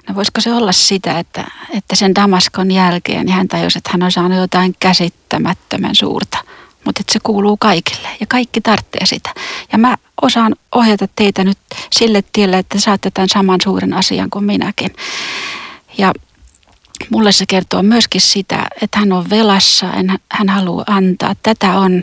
No 0.09 0.15
voisiko 0.15 0.41
se 0.41 0.53
olla 0.53 0.73
sitä, 0.73 1.19
että, 1.19 1.45
että 1.75 1.97
sen 1.97 2.15
Damaskon 2.15 2.71
jälkeen 2.71 3.29
hän 3.29 3.49
tajusi, 3.49 3.79
että 3.79 3.91
hän 3.93 4.03
on 4.03 4.13
saanut 4.13 4.39
jotain 4.39 4.75
käsittämättömän 4.81 5.95
suurta, 5.95 6.39
mutta 6.87 7.01
että 7.01 7.13
se 7.13 7.19
kuuluu 7.23 7.57
kaikille 7.57 8.09
ja 8.21 8.27
kaikki 8.27 8.61
tarvitsee 8.61 9.07
sitä. 9.07 9.31
Ja 9.73 9.79
mä 9.79 9.97
osaan 10.23 10.55
ohjata 10.75 11.09
teitä 11.17 11.45
nyt 11.45 11.59
sille 11.93 12.25
tielle, 12.33 12.59
että 12.59 12.81
saatte 12.81 13.11
tämän 13.11 13.29
saman 13.29 13.61
suuren 13.65 13.95
asian 13.95 14.31
kuin 14.31 14.45
minäkin. 14.45 14.91
Ja 15.99 16.13
mulle 17.11 17.33
se 17.33 17.45
kertoo 17.49 17.83
myöskin 17.83 18.21
sitä, 18.21 18.67
että 18.83 18.99
hän 18.99 19.13
on 19.13 19.31
velassa, 19.31 19.87
hän 20.31 20.49
haluaa 20.49 20.85
antaa. 20.89 21.35
Tätä 21.43 21.79
on, 21.79 22.03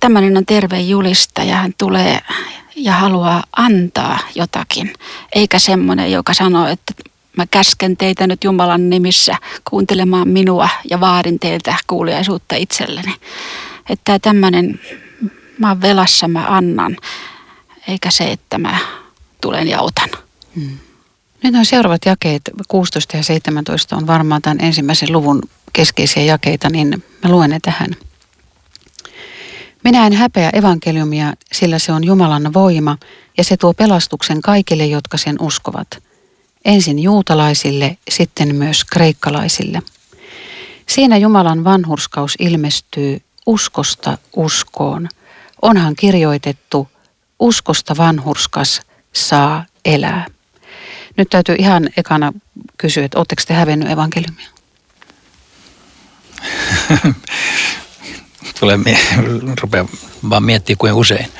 tämmöinen 0.00 0.36
on 0.36 0.46
terve 0.46 0.80
julistaja, 0.80 1.56
hän 1.56 1.74
tulee 1.78 2.20
ja 2.76 2.92
haluaa 2.92 3.44
antaa 3.56 4.18
jotakin, 4.34 4.92
eikä 5.34 5.58
semmoinen, 5.58 6.12
joka 6.12 6.34
sanoo, 6.34 6.66
että 6.66 6.92
mä 7.36 7.46
käsken 7.46 7.96
teitä 7.96 8.26
nyt 8.26 8.44
Jumalan 8.44 8.90
nimissä 8.90 9.36
kuuntelemaan 9.70 10.28
minua 10.28 10.68
ja 10.90 11.00
vaadin 11.00 11.38
teiltä 11.38 11.76
kuuliaisuutta 11.86 12.56
itselleni. 12.56 13.14
Että 13.90 14.18
tämmöinen, 14.18 14.80
mä 15.58 15.68
oon 15.68 15.80
velassa, 15.80 16.28
mä 16.28 16.46
annan, 16.46 16.96
eikä 17.88 18.10
se, 18.10 18.32
että 18.32 18.58
mä 18.58 18.78
tulen 19.40 19.68
ja 19.68 19.80
otan. 19.80 20.08
Hmm. 20.54 20.78
Nyt 21.42 21.54
on 21.54 21.66
seuraavat 21.66 22.04
jakeet, 22.06 22.42
16 22.68 23.16
ja 23.16 23.22
17 23.22 23.96
on 23.96 24.06
varmaan 24.06 24.42
tämän 24.42 24.60
ensimmäisen 24.60 25.12
luvun 25.12 25.42
keskeisiä 25.72 26.22
jakeita, 26.22 26.70
niin 26.70 27.04
mä 27.24 27.30
luen 27.30 27.50
ne 27.50 27.58
tähän. 27.62 27.90
Minä 29.84 30.06
en 30.06 30.12
häpeä 30.12 30.50
evankeliumia, 30.50 31.32
sillä 31.52 31.78
se 31.78 31.92
on 31.92 32.04
Jumalan 32.04 32.52
voima 32.52 32.98
ja 33.38 33.44
se 33.44 33.56
tuo 33.56 33.74
pelastuksen 33.74 34.40
kaikille, 34.40 34.86
jotka 34.86 35.16
sen 35.16 35.36
uskovat. 35.40 36.02
Ensin 36.64 36.98
juutalaisille, 36.98 37.96
sitten 38.10 38.54
myös 38.54 38.84
kreikkalaisille. 38.84 39.82
Siinä 40.88 41.16
Jumalan 41.16 41.64
vanhurskaus 41.64 42.34
ilmestyy 42.38 43.20
uskosta 43.46 44.18
uskoon. 44.36 45.08
Onhan 45.62 45.96
kirjoitettu, 45.96 46.88
uskosta 47.38 47.96
vanhurskas 47.96 48.80
saa 49.12 49.64
elää. 49.84 50.26
Nyt 51.16 51.28
täytyy 51.30 51.54
ihan 51.58 51.88
ekana 51.96 52.32
kysyä, 52.78 53.04
että 53.04 53.18
oletteko 53.18 53.42
te 53.46 53.54
hävennyt 53.54 53.90
evankeliumia? 53.90 54.48
Tulee, 58.60 58.78
rupeaa 59.60 59.88
vaan 60.30 60.42
miettiä 60.42 60.76
kuin 60.78 60.92
usein. 60.92 61.32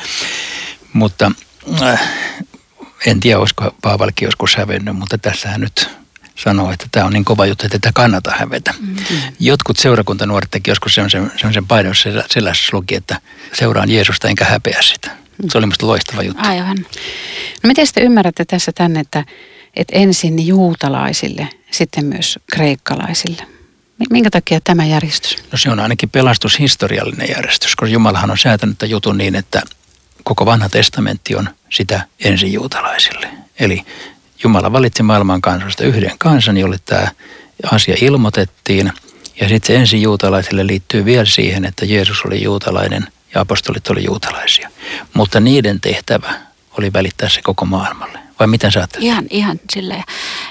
Mutta 0.92 1.32
äh, 1.82 2.00
en 3.06 3.20
tiedä, 3.20 3.38
olisiko 3.38 3.74
Paavalkin 3.82 4.26
joskus 4.26 4.56
hävennyt, 4.56 4.96
mutta 4.96 5.18
tässähän 5.18 5.60
nyt 5.60 5.88
sanoo, 6.42 6.72
että 6.72 6.86
tämä 6.92 7.06
on 7.06 7.12
niin 7.12 7.24
kova 7.24 7.46
juttu, 7.46 7.66
että 7.66 7.78
tätä 7.78 7.92
kannata 7.94 8.32
hävetä. 8.38 8.74
Mm-hmm. 8.80 9.18
Jotkut 9.40 9.76
seurakuntanuoret 9.76 10.50
teki 10.50 10.70
joskus 10.70 10.94
sellaisen, 10.94 11.32
sellaisen 11.36 11.66
painon 11.66 11.94
sellaisessa 12.30 12.76
luki, 12.76 12.94
että 12.94 13.20
seuraan 13.52 13.90
Jeesusta 13.90 14.28
enkä 14.28 14.44
häpeä 14.44 14.82
sitä. 14.82 15.10
Se 15.52 15.58
oli 15.58 15.66
minusta 15.66 15.86
loistava 15.86 16.22
juttu. 16.22 16.42
Aivan. 16.46 16.76
No 17.62 17.66
miten 17.66 17.86
te 17.94 18.00
ymmärrätte 18.00 18.44
tässä 18.44 18.72
tänne, 18.72 19.00
että, 19.00 19.24
että 19.76 19.96
ensin 19.96 20.46
juutalaisille, 20.46 21.48
sitten 21.70 22.04
myös 22.04 22.38
kreikkalaisille? 22.52 23.42
Minkä 24.10 24.30
takia 24.30 24.60
tämä 24.64 24.86
järjestys? 24.86 25.36
No 25.52 25.58
se 25.58 25.70
on 25.70 25.80
ainakin 25.80 26.10
pelastushistoriallinen 26.10 27.28
järjestys, 27.28 27.76
koska 27.76 27.92
Jumalahan 27.92 28.30
on 28.30 28.38
säätänyt 28.38 28.78
tämän 28.78 28.90
jutun 28.90 29.18
niin, 29.18 29.34
että 29.34 29.62
koko 30.24 30.46
vanha 30.46 30.68
testamentti 30.68 31.36
on 31.36 31.50
sitä 31.70 32.06
ensin 32.24 32.52
juutalaisille. 32.52 33.28
Eli 33.60 33.84
Jumala 34.44 34.72
valitsi 34.72 35.02
maailman 35.02 35.40
kansoista 35.40 35.84
yhden 35.84 36.18
kansan, 36.18 36.56
jolle 36.56 36.76
tämä 36.84 37.08
asia 37.72 37.96
ilmoitettiin. 38.00 38.92
Ja 39.40 39.48
sitten 39.48 39.86
se 39.86 39.96
juutalaisille 39.96 40.66
liittyy 40.66 41.04
vielä 41.04 41.24
siihen, 41.24 41.64
että 41.64 41.86
Jeesus 41.86 42.22
oli 42.24 42.42
juutalainen 42.42 43.06
ja 43.34 43.40
apostolit 43.40 43.88
oli 43.88 44.04
juutalaisia. 44.04 44.70
Mutta 45.14 45.40
niiden 45.40 45.80
tehtävä 45.80 46.34
oli 46.78 46.92
välittää 46.92 47.28
se 47.28 47.42
koko 47.42 47.64
maailmalle. 47.64 48.18
Vai 48.38 48.46
miten 48.46 48.72
sä 48.72 48.80
ajattelet? 48.80 49.04
Ihan, 49.04 49.24
ihan 49.30 49.60
silleen. 49.72 50.04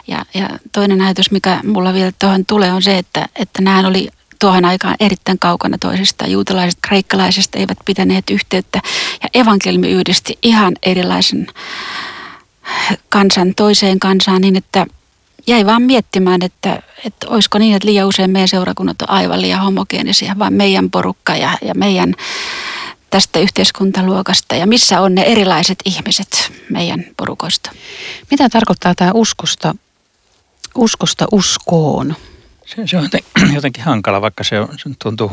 Ja, 0.08 0.26
ja 0.34 0.50
toinen 0.72 1.02
ajatus, 1.02 1.32
mikä 1.32 1.60
mulla 1.64 1.94
vielä 1.94 2.12
tuohon 2.20 2.46
tulee, 2.46 2.74
on 2.74 2.82
se, 2.82 2.98
että, 2.98 3.26
että 3.36 3.62
nämä 3.62 3.88
oli 3.88 4.10
tuohon 4.40 4.66
aikaan 4.66 4.96
erittäin 5.00 5.40
kaukana 5.40 5.78
toisistaan. 5.78 6.32
Juutalaiset, 6.32 6.80
kreikkalaiset 6.82 7.56
eivät 7.56 7.78
pitäneet 7.86 8.30
yhteyttä 8.30 8.82
ja 9.24 9.30
evankeliumi 9.34 9.92
yhdisti 9.92 10.38
ihan 10.44 10.74
erilaisen 10.84 11.48
kansan 13.10 13.56
toiseen 13.56 14.00
kansaan 14.00 14.42
niin, 14.42 14.56
että 14.56 14.86
jäi 15.48 15.66
vaan 15.66 15.82
miettimään, 15.82 16.42
että, 16.42 16.82
että 17.06 17.28
olisiko 17.30 17.58
niin, 17.58 17.76
että 17.76 17.88
liian 17.88 18.08
usein 18.08 18.32
meidän 18.32 18.48
seurakunnat 18.48 19.02
on 19.02 19.10
aivan 19.10 19.42
liian 19.42 19.62
homogeenisia, 19.62 20.36
vaan 20.40 20.54
meidän 20.54 20.90
porukka 20.90 21.36
ja, 21.36 21.58
ja 21.62 21.76
meidän 21.76 22.16
tästä 23.10 23.40
yhteiskuntaluokasta 23.40 24.56
ja 24.56 24.68
missä 24.68 25.02
on 25.02 25.16
ne 25.16 25.22
erilaiset 25.22 25.80
ihmiset 25.86 26.52
meidän 26.70 27.06
porukoista. 27.18 27.72
Mitä 28.32 28.50
tarkoittaa 28.50 28.96
tämä 28.96 29.12
uskosta, 29.14 29.76
uskosta 30.76 31.26
uskoon? 31.32 32.16
Se, 32.66 32.88
se 32.88 32.98
on 32.98 33.10
jotenkin 33.56 33.84
hankala, 33.84 34.22
vaikka 34.22 34.44
se, 34.44 34.60
on, 34.60 34.68
se 34.78 34.90
tuntuu 35.04 35.32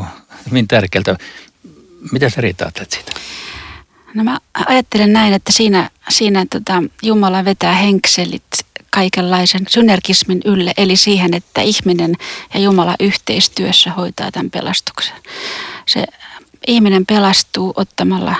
hyvin 0.49 0.67
tärkeältä. 0.67 1.17
Mitä 2.11 2.29
sä 2.29 2.41
Riita 2.41 2.71
siitä? 2.89 3.11
No 4.13 4.23
mä 4.23 4.37
ajattelen 4.67 5.13
näin, 5.13 5.33
että 5.33 5.51
siinä, 5.51 5.89
siinä 6.09 6.45
tota, 6.51 6.83
Jumala 7.03 7.45
vetää 7.45 7.73
henkselit 7.73 8.43
kaikenlaisen 8.89 9.65
synergismin 9.69 10.41
ylle, 10.45 10.73
eli 10.77 10.95
siihen, 10.95 11.33
että 11.33 11.61
ihminen 11.61 12.15
ja 12.53 12.59
Jumala 12.59 12.95
yhteistyössä 12.99 13.91
hoitaa 13.91 14.31
tämän 14.31 14.49
pelastuksen. 14.49 15.15
Se 15.85 16.05
ihminen 16.67 17.05
pelastuu 17.05 17.73
ottamalla 17.75 18.35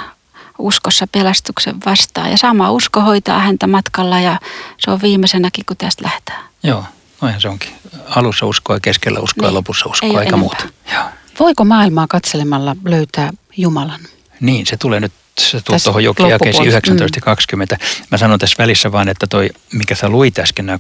uskossa 0.60 1.08
pelastuksen 1.08 1.76
vastaan 1.86 2.32
ja 2.32 2.38
sama 2.38 2.72
usko 2.72 3.02
hoitaa 3.02 3.40
häntä 3.40 3.68
matkalla 3.68 4.20
ja 4.20 4.40
se 4.78 4.92
on 4.92 5.02
viimeisenäkin, 5.02 5.66
kun 5.66 5.78
tästä 5.78 6.04
lähtee. 6.04 6.36
Joo, 6.64 6.84
noinhan 7.22 7.42
se 7.42 7.50
onkin. 7.50 7.72
Alussa 8.16 8.46
uskoa, 8.46 8.80
keskellä 8.80 9.20
uskoa 9.20 9.42
niin. 9.42 9.50
ja 9.50 9.54
lopussa 9.54 9.90
uskoa, 9.90 10.22
eikä 10.22 10.38
muuta. 10.38 10.68
Joo. 10.94 11.04
Voiko 11.40 11.66
maailmaa 11.66 12.06
katselemalla 12.10 12.76
löytää 12.86 13.32
Jumalan? 13.58 14.00
Niin, 14.40 14.66
se 14.66 14.78
tulee 14.78 15.00
nyt 15.00 15.12
sä 15.40 15.62
tulet 15.66 15.84
tuohon 15.84 16.04
jokin 16.04 16.30
jakeisiin 16.30 16.68
19 16.68 17.20
mm. 17.20 17.24
20. 17.24 17.78
Mä 18.12 18.18
sanon 18.18 18.40
tässä 18.40 18.56
välissä 18.60 18.92
vaan, 18.92 19.10
että 19.10 19.28
toi, 19.28 19.50
mikä 19.74 19.96
sä 19.96 20.10
luit 20.10 20.40
äsken, 20.40 20.66
nämä 20.66 20.80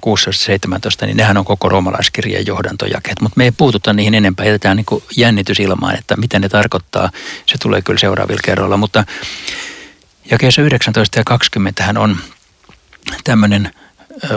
16-17, 1.03 1.05
niin 1.05 1.17
nehän 1.17 1.37
on 1.37 1.45
koko 1.45 1.69
roomalaiskirjan 1.69 2.45
johdantojakeet. 2.45 3.21
Mutta 3.21 3.37
me 3.37 3.43
ei 3.43 3.51
puututa 3.51 3.93
niihin 3.93 4.15
enempää, 4.15 4.45
jätetään 4.45 4.77
niin 4.77 5.03
jännitys 5.17 5.59
ilmaan, 5.59 5.95
että 5.97 6.15
mitä 6.17 6.39
ne 6.39 6.49
tarkoittaa. 6.49 7.09
Se 7.45 7.57
tulee 7.57 7.81
kyllä 7.81 7.99
seuraavilla 7.99 8.41
kerroilla. 8.43 8.77
Mutta 8.77 9.03
jakeessa 10.31 10.61
19 10.61 11.19
ja 11.19 11.23
20 11.23 11.83
hän 11.83 11.97
on 11.97 12.17
tämmöinen, 13.23 13.73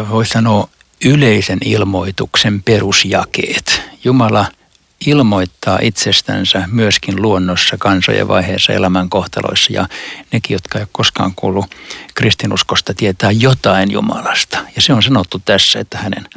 voisi 0.08 0.32
sanoa, 0.32 0.68
yleisen 1.04 1.58
ilmoituksen 1.64 2.62
perusjakeet. 2.62 3.82
Jumala– 4.04 4.46
ilmoittaa 5.06 5.78
itsestänsä 5.82 6.68
myöskin 6.72 7.22
luonnossa, 7.22 7.76
kansojen 7.78 8.28
vaiheessa, 8.28 8.72
elämän 8.72 9.10
kohtaloissa. 9.10 9.72
Ja 9.72 9.88
nekin, 10.32 10.54
jotka 10.54 10.78
ei 10.78 10.86
koskaan 10.92 11.32
kuullut 11.36 11.74
kristinuskosta, 12.14 12.94
tietää 12.94 13.30
jotain 13.30 13.90
Jumalasta. 13.90 14.58
Ja 14.76 14.82
se 14.82 14.92
on 14.92 15.02
sanottu 15.02 15.42
tässä, 15.44 15.80
että 15.80 15.98
hänen 15.98 16.28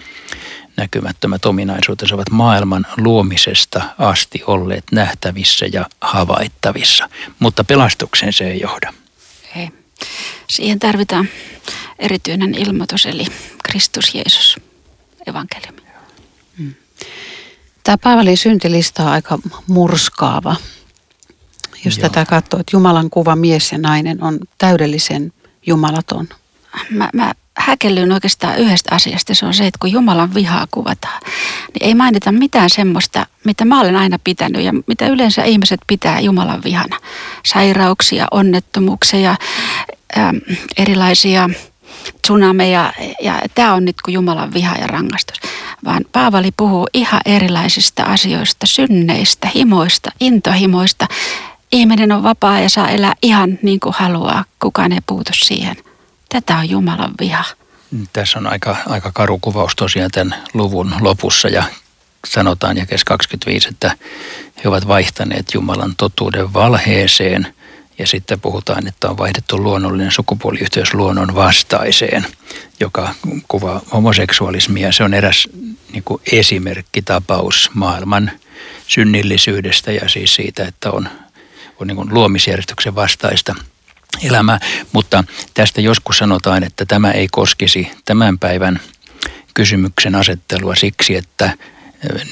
näkymättömät 0.77 1.45
ominaisuutensa 1.45 2.15
ovat 2.15 2.29
maailman 2.31 2.85
luomisesta 2.97 3.81
asti 3.97 4.43
olleet 4.47 4.83
nähtävissä 4.91 5.65
ja 5.73 5.85
havaittavissa. 6.01 7.09
Mutta 7.39 7.63
pelastukseen 7.63 8.33
se 8.33 8.51
ei 8.51 8.59
johda. 8.59 8.93
Ei. 9.55 9.69
Siihen 10.49 10.79
tarvitaan 10.79 11.29
erityinen 11.99 12.55
ilmoitus, 12.55 13.05
eli 13.05 13.25
Kristus 13.63 14.15
Jeesus, 14.15 14.59
evankeliumi. 15.27 15.82
Tämä 17.83 17.97
Paavalin 17.97 18.37
syntilista 18.37 19.03
on 19.03 19.09
aika 19.09 19.39
murskaava. 19.67 20.55
Jos 21.85 21.97
Joo. 21.97 22.09
tätä 22.09 22.25
katsoo, 22.25 22.59
että 22.59 22.75
Jumalan 22.75 23.09
kuva 23.09 23.35
mies 23.35 23.71
ja 23.71 23.77
nainen 23.77 24.23
on 24.23 24.39
täydellisen 24.57 25.33
jumalaton. 25.65 26.27
Mä, 26.89 27.09
mä 27.13 27.33
häkellyn 27.57 28.11
oikeastaan 28.11 28.57
yhdestä 28.57 28.95
asiasta. 28.95 29.35
Se 29.35 29.45
on 29.45 29.53
se, 29.53 29.67
että 29.67 29.77
kun 29.79 29.91
Jumalan 29.91 30.33
vihaa 30.33 30.67
kuvataan, 30.71 31.21
niin 31.73 31.87
ei 31.87 31.95
mainita 31.95 32.31
mitään 32.31 32.69
semmoista, 32.69 33.25
mitä 33.45 33.65
mä 33.65 33.79
olen 33.79 33.95
aina 33.95 34.19
pitänyt 34.23 34.61
ja 34.61 34.73
mitä 34.87 35.07
yleensä 35.07 35.43
ihmiset 35.43 35.79
pitää 35.87 36.19
Jumalan 36.19 36.63
vihana. 36.63 36.97
Sairauksia, 37.45 38.27
onnettomuuksia, 38.31 39.35
ähm, 40.17 40.37
erilaisia 40.77 41.49
tsunami 42.21 42.73
ja, 42.73 42.93
ja 43.21 43.41
tämä 43.55 43.73
on 43.73 43.85
nyt 43.85 43.95
kuin 44.01 44.13
Jumalan 44.13 44.53
viha 44.53 44.75
ja 44.75 44.87
rangaistus. 44.87 45.39
Vaan 45.85 46.05
Paavali 46.11 46.51
puhuu 46.57 46.87
ihan 46.93 47.21
erilaisista 47.25 48.03
asioista, 48.03 48.65
synneistä, 48.65 49.49
himoista, 49.55 50.11
intohimoista. 50.19 51.07
Ihminen 51.71 52.11
on 52.11 52.23
vapaa 52.23 52.59
ja 52.59 52.69
saa 52.69 52.89
elää 52.89 53.13
ihan 53.21 53.59
niin 53.61 53.79
kuin 53.79 53.95
haluaa. 53.97 54.45
Kukaan 54.59 54.91
ei 54.91 55.01
puutu 55.05 55.31
siihen. 55.33 55.75
Tätä 56.29 56.57
on 56.57 56.69
Jumalan 56.69 57.13
viha. 57.19 57.43
Tässä 58.13 58.39
on 58.39 58.47
aika, 58.47 58.75
aika 58.87 59.11
karu 59.11 59.39
kuvaus 59.41 59.75
tosiaan 59.75 60.11
tämän 60.11 60.35
luvun 60.53 60.95
lopussa 61.01 61.47
ja 61.47 61.63
sanotaan 62.27 62.77
jakes 62.77 63.03
25, 63.03 63.69
että 63.69 63.97
he 64.63 64.69
ovat 64.69 64.87
vaihtaneet 64.87 65.53
Jumalan 65.53 65.93
totuuden 65.97 66.53
valheeseen– 66.53 67.47
ja 67.99 68.07
sitten 68.07 68.39
puhutaan, 68.39 68.87
että 68.87 69.09
on 69.09 69.17
vaihdettu 69.17 69.63
luonnollinen 69.63 70.11
sukupuoliyhteys 70.11 70.93
luonnon 70.93 71.35
vastaiseen, 71.35 72.25
joka 72.79 73.15
kuvaa 73.47 73.81
homoseksualismia. 73.93 74.91
Se 74.91 75.03
on 75.03 75.13
eräs 75.13 75.47
niin 75.91 76.03
kuin 76.03 76.21
esimerkkitapaus 76.31 77.71
maailman 77.73 78.31
synnillisyydestä 78.87 79.91
ja 79.91 80.09
siis 80.09 80.35
siitä, 80.35 80.65
että 80.65 80.91
on, 80.91 81.09
on 81.79 81.87
niin 81.87 81.95
kuin 81.95 82.13
luomisjärjestyksen 82.13 82.95
vastaista 82.95 83.55
elämää. 84.23 84.59
Mutta 84.91 85.23
tästä 85.53 85.81
joskus 85.81 86.17
sanotaan, 86.17 86.63
että 86.63 86.85
tämä 86.85 87.11
ei 87.11 87.27
koskisi 87.31 87.91
tämän 88.05 88.39
päivän 88.39 88.79
kysymyksen 89.53 90.15
asettelua 90.15 90.75
siksi, 90.75 91.15
että 91.15 91.57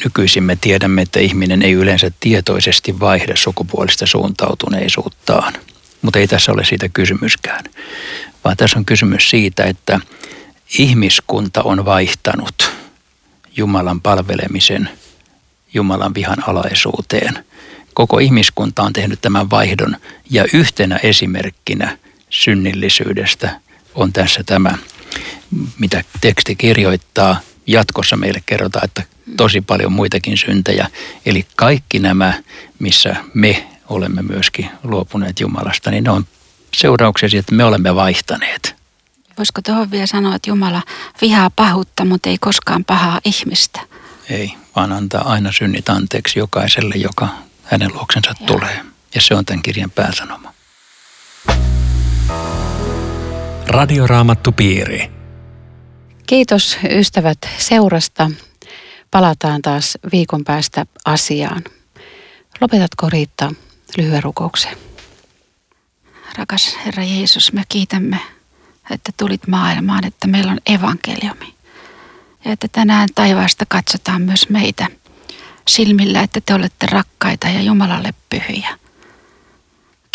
Nykyisin 0.03 0.43
me 0.43 0.55
tiedämme, 0.55 1.01
että 1.01 1.19
ihminen 1.19 1.61
ei 1.61 1.71
yleensä 1.71 2.11
tietoisesti 2.19 2.99
vaihda 2.99 3.35
sukupuolista 3.35 4.05
suuntautuneisuuttaan. 4.05 5.53
Mutta 6.01 6.19
ei 6.19 6.27
tässä 6.27 6.51
ole 6.51 6.65
siitä 6.65 6.89
kysymyskään, 6.89 7.63
vaan 8.43 8.57
tässä 8.57 8.79
on 8.79 8.85
kysymys 8.85 9.29
siitä, 9.29 9.63
että 9.63 9.99
ihmiskunta 10.77 11.63
on 11.63 11.85
vaihtanut 11.85 12.71
Jumalan 13.57 14.01
palvelemisen 14.01 14.89
Jumalan 15.73 16.13
vihan 16.13 16.49
alaisuuteen. 16.49 17.45
Koko 17.93 18.19
ihmiskunta 18.19 18.83
on 18.83 18.93
tehnyt 18.93 19.21
tämän 19.21 19.49
vaihdon 19.49 19.97
ja 20.29 20.45
yhtenä 20.53 20.99
esimerkkinä 21.03 21.97
synnillisyydestä 22.29 23.59
on 23.95 24.13
tässä 24.13 24.43
tämä, 24.43 24.77
mitä 25.79 26.03
teksti 26.21 26.55
kirjoittaa. 26.55 27.39
Jatkossa 27.71 28.17
meille 28.17 28.43
kerrotaan, 28.45 28.85
että 28.85 29.03
tosi 29.37 29.61
paljon 29.61 29.91
muitakin 29.91 30.37
syntejä. 30.37 30.87
Eli 31.25 31.45
kaikki 31.55 31.99
nämä, 31.99 32.33
missä 32.79 33.15
me 33.33 33.67
olemme 33.89 34.21
myöskin 34.21 34.69
luopuneet 34.83 35.39
Jumalasta, 35.39 35.91
niin 35.91 36.03
ne 36.03 36.11
on 36.11 36.25
seurauksia 36.73 37.29
siitä, 37.29 37.39
että 37.39 37.55
me 37.55 37.63
olemme 37.63 37.95
vaihtaneet. 37.95 38.75
Voisiko 39.37 39.61
tuohon 39.61 39.91
vielä 39.91 40.05
sanoa, 40.05 40.35
että 40.35 40.49
Jumala 40.49 40.81
vihaa 41.21 41.49
pahuutta, 41.49 42.05
mutta 42.05 42.29
ei 42.29 42.37
koskaan 42.37 42.85
pahaa 42.85 43.19
ihmistä? 43.25 43.81
Ei, 44.29 44.53
vaan 44.75 44.91
antaa 44.91 45.31
aina 45.31 45.51
synnit 45.51 45.89
anteeksi 45.89 46.39
jokaiselle, 46.39 46.95
joka 46.95 47.27
hänen 47.63 47.93
luoksensa 47.93 48.33
Joo. 48.39 48.47
tulee. 48.47 48.85
Ja 49.15 49.21
se 49.21 49.35
on 49.35 49.45
tämän 49.45 49.63
kirjan 49.63 49.91
pääsanoma. 49.91 50.53
Radioraamattu 53.67 54.51
piiri. 54.51 55.20
Kiitos 56.31 56.77
ystävät 56.89 57.37
seurasta 57.57 58.31
palataan 59.11 59.61
taas 59.61 59.97
viikon 60.11 60.43
päästä 60.43 60.85
asiaan. 61.05 61.63
Lopetatko 62.61 63.09
Riitta 63.09 63.53
lyhyen 63.97 64.23
rukouksen? 64.23 64.77
Rakas 66.37 66.77
Herra 66.85 67.03
Jeesus, 67.03 67.53
me 67.53 67.63
kiitämme, 67.69 68.19
että 68.89 69.11
tulit 69.17 69.47
maailmaan, 69.47 70.05
että 70.05 70.27
meillä 70.27 70.51
on 70.51 70.59
evankeliumi. 70.65 71.53
Ja 72.45 72.51
että 72.51 72.67
tänään 72.67 73.09
taivaasta 73.15 73.65
katsotaan 73.67 74.21
myös 74.21 74.49
meitä 74.49 74.87
silmillä, 75.67 76.21
että 76.21 76.41
te 76.41 76.53
olette 76.53 76.85
rakkaita 76.85 77.47
ja 77.47 77.61
Jumalalle 77.61 78.13
pyhiä. 78.29 78.80